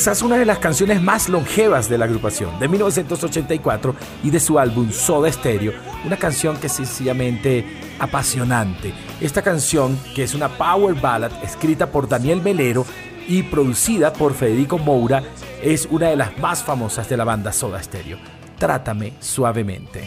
Quizás 0.05 0.21
una 0.21 0.37
de 0.37 0.45
las 0.45 0.59
canciones 0.59 1.01
más 1.01 1.29
longevas 1.29 1.89
de 1.89 1.97
la 1.97 2.05
agrupación, 2.05 2.59
de 2.59 2.67
1984 2.67 3.95
y 4.23 4.29
de 4.29 4.39
su 4.39 4.59
álbum 4.59 4.91
Soda 4.91 5.31
Stereo, 5.31 5.73
una 6.05 6.15
canción 6.15 6.57
que 6.57 6.67
es 6.67 6.73
sencillamente 6.73 7.65
apasionante. 7.97 8.93
Esta 9.19 9.41
canción, 9.41 9.97
que 10.13 10.21
es 10.21 10.35
una 10.35 10.47
power 10.47 10.93
ballad 10.93 11.31
escrita 11.43 11.87
por 11.87 12.07
Daniel 12.07 12.39
Melero 12.43 12.85
y 13.27 13.41
producida 13.41 14.13
por 14.13 14.35
Federico 14.35 14.77
Moura, 14.77 15.23
es 15.63 15.87
una 15.89 16.09
de 16.09 16.17
las 16.17 16.37
más 16.37 16.61
famosas 16.61 17.09
de 17.09 17.17
la 17.17 17.23
banda 17.23 17.51
Soda 17.51 17.81
Stereo. 17.81 18.19
Trátame 18.59 19.13
suavemente. 19.19 20.03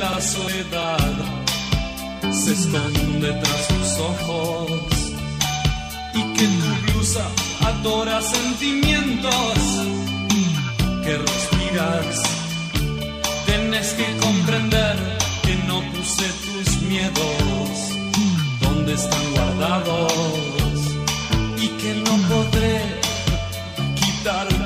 La 0.00 0.20
soledad 0.20 0.98
se 2.32 2.52
esconde 2.52 3.40
tras 3.40 4.00
ojos 4.00 4.95
que 6.36 6.46
tu 6.46 6.92
blusa 6.92 7.24
adora 7.64 8.20
sentimientos 8.20 9.58
que 11.04 11.16
respiras. 11.16 12.22
Tienes 13.46 13.88
que 13.98 14.06
comprender 14.18 14.96
que 15.42 15.54
no 15.68 15.80
puse 15.92 16.26
tus 16.44 16.82
miedos 16.82 17.68
donde 18.60 18.94
están 18.94 19.24
guardados 19.34 20.12
y 21.64 21.68
que 21.80 21.94
no 22.06 22.14
podré 22.28 22.80
quitártelos 24.00 24.65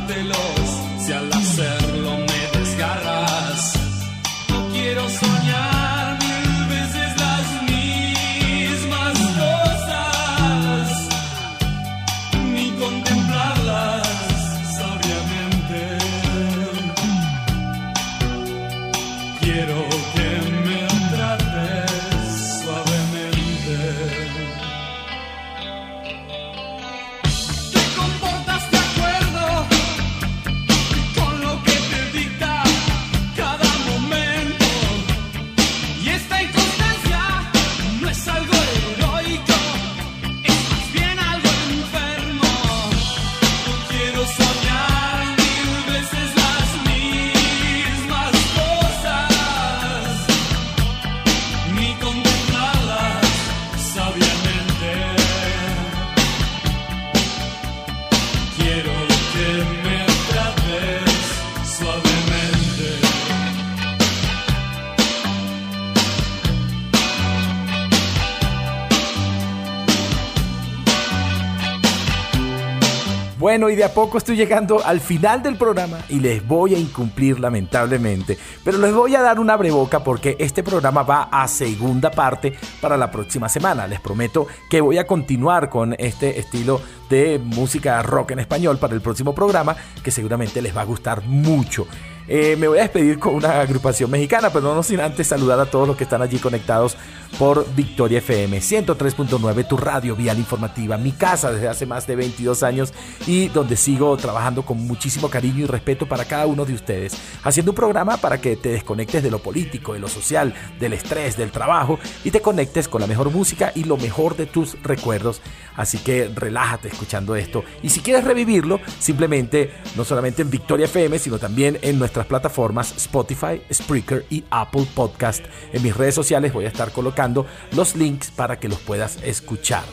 Bueno, 73.60 73.74
y 73.74 73.76
de 73.76 73.84
a 73.84 73.92
poco 73.92 74.16
estoy 74.16 74.36
llegando 74.36 74.82
al 74.82 75.00
final 75.00 75.42
del 75.42 75.56
programa 75.56 75.98
y 76.08 76.18
les 76.18 76.48
voy 76.48 76.74
a 76.74 76.78
incumplir 76.78 77.38
lamentablemente, 77.38 78.38
pero 78.64 78.78
les 78.78 78.94
voy 78.94 79.14
a 79.14 79.20
dar 79.20 79.38
una 79.38 79.54
breboca 79.54 80.02
porque 80.02 80.34
este 80.38 80.62
programa 80.62 81.02
va 81.02 81.28
a 81.30 81.46
segunda 81.46 82.10
parte 82.10 82.54
para 82.80 82.96
la 82.96 83.10
próxima 83.10 83.50
semana. 83.50 83.86
Les 83.86 84.00
prometo 84.00 84.46
que 84.70 84.80
voy 84.80 84.96
a 84.96 85.06
continuar 85.06 85.68
con 85.68 85.94
este 85.98 86.38
estilo 86.38 86.80
de 87.10 87.38
música 87.38 88.02
rock 88.02 88.30
en 88.30 88.38
español 88.38 88.78
para 88.78 88.94
el 88.94 89.02
próximo 89.02 89.34
programa 89.34 89.76
que 90.02 90.10
seguramente 90.10 90.62
les 90.62 90.74
va 90.74 90.80
a 90.80 90.84
gustar 90.84 91.22
mucho. 91.26 91.86
Eh, 92.28 92.56
me 92.56 92.68
voy 92.68 92.78
a 92.78 92.82
despedir 92.82 93.18
con 93.18 93.34
una 93.34 93.60
agrupación 93.60 94.10
mexicana, 94.10 94.50
pero 94.50 94.74
no 94.74 94.82
sin 94.82 95.00
antes 95.00 95.26
saludar 95.26 95.58
a 95.58 95.66
todos 95.66 95.88
los 95.88 95.96
que 95.96 96.04
están 96.04 96.22
allí 96.22 96.38
conectados 96.38 96.96
por 97.38 97.66
Victoria 97.74 98.18
FM 98.18 98.58
103.9, 98.58 99.66
tu 99.66 99.76
radio 99.76 100.16
vial 100.16 100.38
informativa, 100.38 100.96
mi 100.96 101.12
casa 101.12 101.52
desde 101.52 101.68
hace 101.68 101.86
más 101.86 102.06
de 102.06 102.16
22 102.16 102.62
años 102.62 102.92
y 103.26 103.48
donde 103.48 103.76
sigo 103.76 104.16
trabajando 104.16 104.64
con 104.64 104.78
muchísimo 104.78 105.30
cariño 105.30 105.64
y 105.64 105.66
respeto 105.66 106.06
para 106.06 106.24
cada 106.24 106.46
uno 106.46 106.64
de 106.64 106.74
ustedes, 106.74 107.16
haciendo 107.42 107.72
un 107.72 107.76
programa 107.76 108.16
para 108.16 108.40
que 108.40 108.56
te 108.56 108.70
desconectes 108.70 109.22
de 109.22 109.30
lo 109.30 109.38
político, 109.38 109.94
de 109.94 110.00
lo 110.00 110.08
social, 110.08 110.54
del 110.78 110.92
estrés, 110.92 111.36
del 111.36 111.50
trabajo 111.50 111.98
y 112.24 112.30
te 112.30 112.40
conectes 112.40 112.88
con 112.88 113.00
la 113.00 113.06
mejor 113.06 113.30
música 113.30 113.72
y 113.74 113.84
lo 113.84 113.96
mejor 113.96 114.36
de 114.36 114.46
tus 114.46 114.80
recuerdos. 114.82 115.40
Así 115.76 115.98
que 115.98 116.30
relájate 116.34 116.88
escuchando 116.88 117.36
esto 117.36 117.64
y 117.82 117.90
si 117.90 118.00
quieres 118.00 118.24
revivirlo, 118.24 118.80
simplemente 118.98 119.72
no 119.96 120.04
solamente 120.04 120.42
en 120.42 120.50
Victoria 120.50 120.86
FM, 120.86 121.18
sino 121.18 121.38
también 121.38 121.78
en 121.82 121.98
nuestras 122.10 122.26
plataformas 122.26 122.92
Spotify, 122.96 123.62
Spreaker 123.72 124.26
y 124.30 124.42
Apple 124.50 124.84
Podcast. 124.96 125.44
En 125.72 125.80
mis 125.80 125.96
redes 125.96 126.12
sociales 126.12 126.52
voy 126.52 126.64
a 126.64 126.68
estar 126.68 126.90
colocando 126.90 127.46
los 127.76 127.94
links 127.94 128.32
para 128.32 128.58
que 128.58 128.68
los 128.68 128.80
puedas 128.80 129.22
escuchar. 129.22 129.84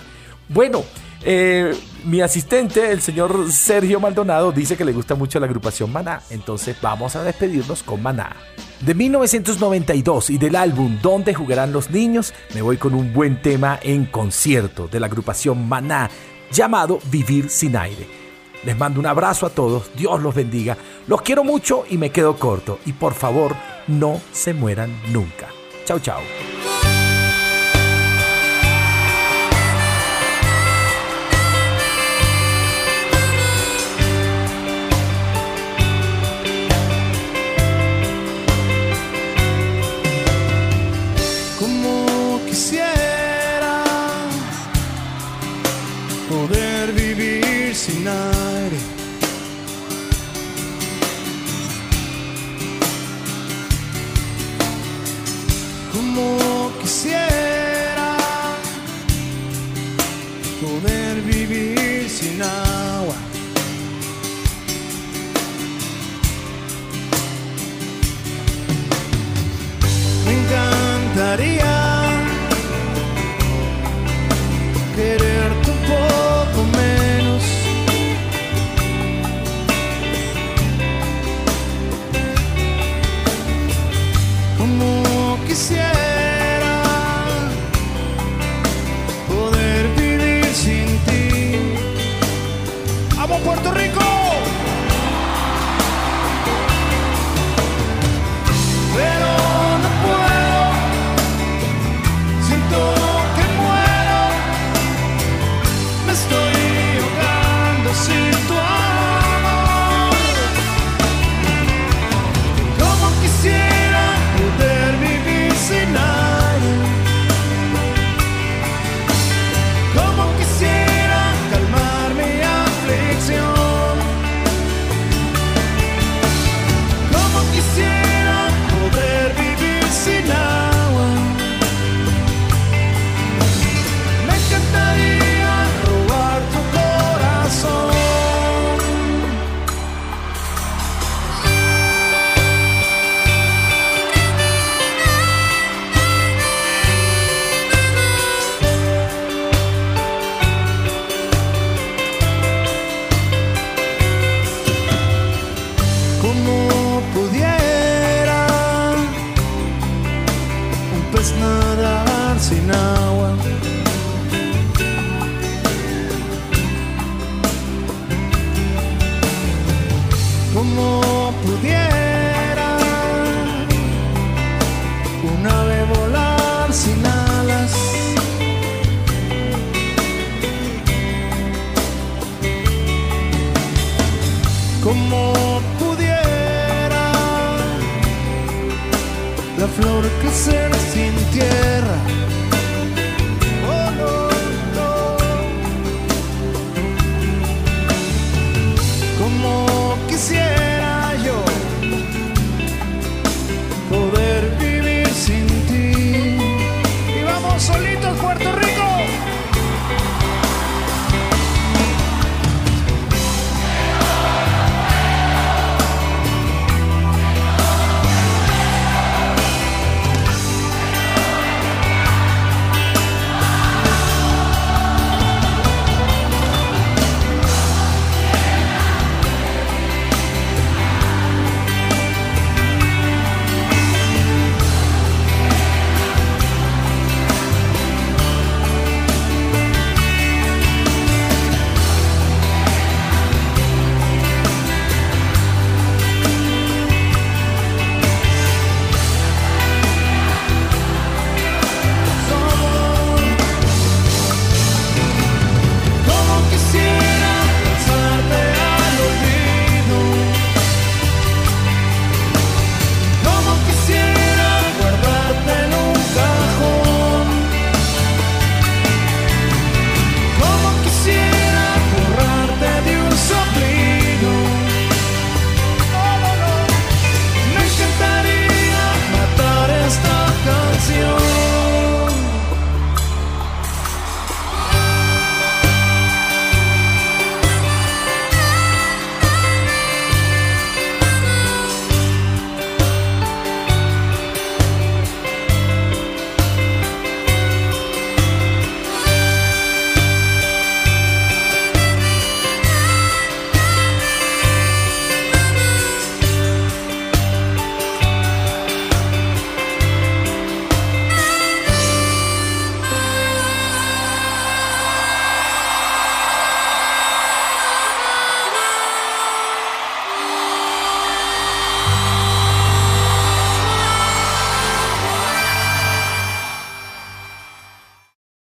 Bueno, 0.50 0.84
eh, 1.24 1.76
mi 2.06 2.22
asistente, 2.22 2.92
el 2.92 3.02
señor 3.02 3.52
Sergio 3.52 4.00
Maldonado, 4.00 4.52
dice 4.52 4.76
que 4.76 4.84
le 4.84 4.94
gusta 4.94 5.14
mucho 5.14 5.40
la 5.40 5.46
agrupación 5.46 5.94
Maná, 5.94 6.24
entonces 6.32 6.76
vamos 6.82 7.16
a 7.16 7.24
despedirnos 7.24 7.84
con 7.84 8.02
Maná. 8.02 8.36
De 8.82 8.96
1992 8.96 10.32
y 10.32 10.38
del 10.40 10.56
álbum 10.56 10.98
Donde 11.02 11.36
jugarán 11.36 11.72
los 11.72 11.92
niños, 11.92 12.34
me 12.56 12.64
voy 12.64 12.78
con 12.78 12.96
un 12.96 13.14
buen 13.14 13.44
tema 13.44 13.80
en 13.84 14.06
concierto 14.06 14.88
de 14.88 15.00
la 15.00 15.06
agrupación 15.06 15.70
Maná 15.70 16.10
llamado 16.52 17.00
Vivir 17.12 17.52
sin 17.52 17.76
aire. 17.76 18.27
Les 18.68 18.78
mando 18.78 19.00
un 19.00 19.06
abrazo 19.06 19.46
a 19.46 19.50
todos, 19.50 19.90
Dios 19.96 20.22
los 20.22 20.36
bendiga, 20.36 20.76
los 21.08 21.22
quiero 21.22 21.46
mucho 21.46 21.86
y 21.90 21.98
me 21.98 22.10
quedo 22.10 22.36
corto. 22.36 22.80
Y 22.86 22.92
por 22.92 23.14
favor, 23.14 23.56
no 23.88 24.20
se 24.34 24.54
mueran 24.54 24.92
nunca. 25.10 25.48
Chao, 25.86 26.00
chao. 26.00 26.20
Encantaría 71.28 72.10
quererte 74.96 75.72
un 75.72 75.78
poco 75.88 76.27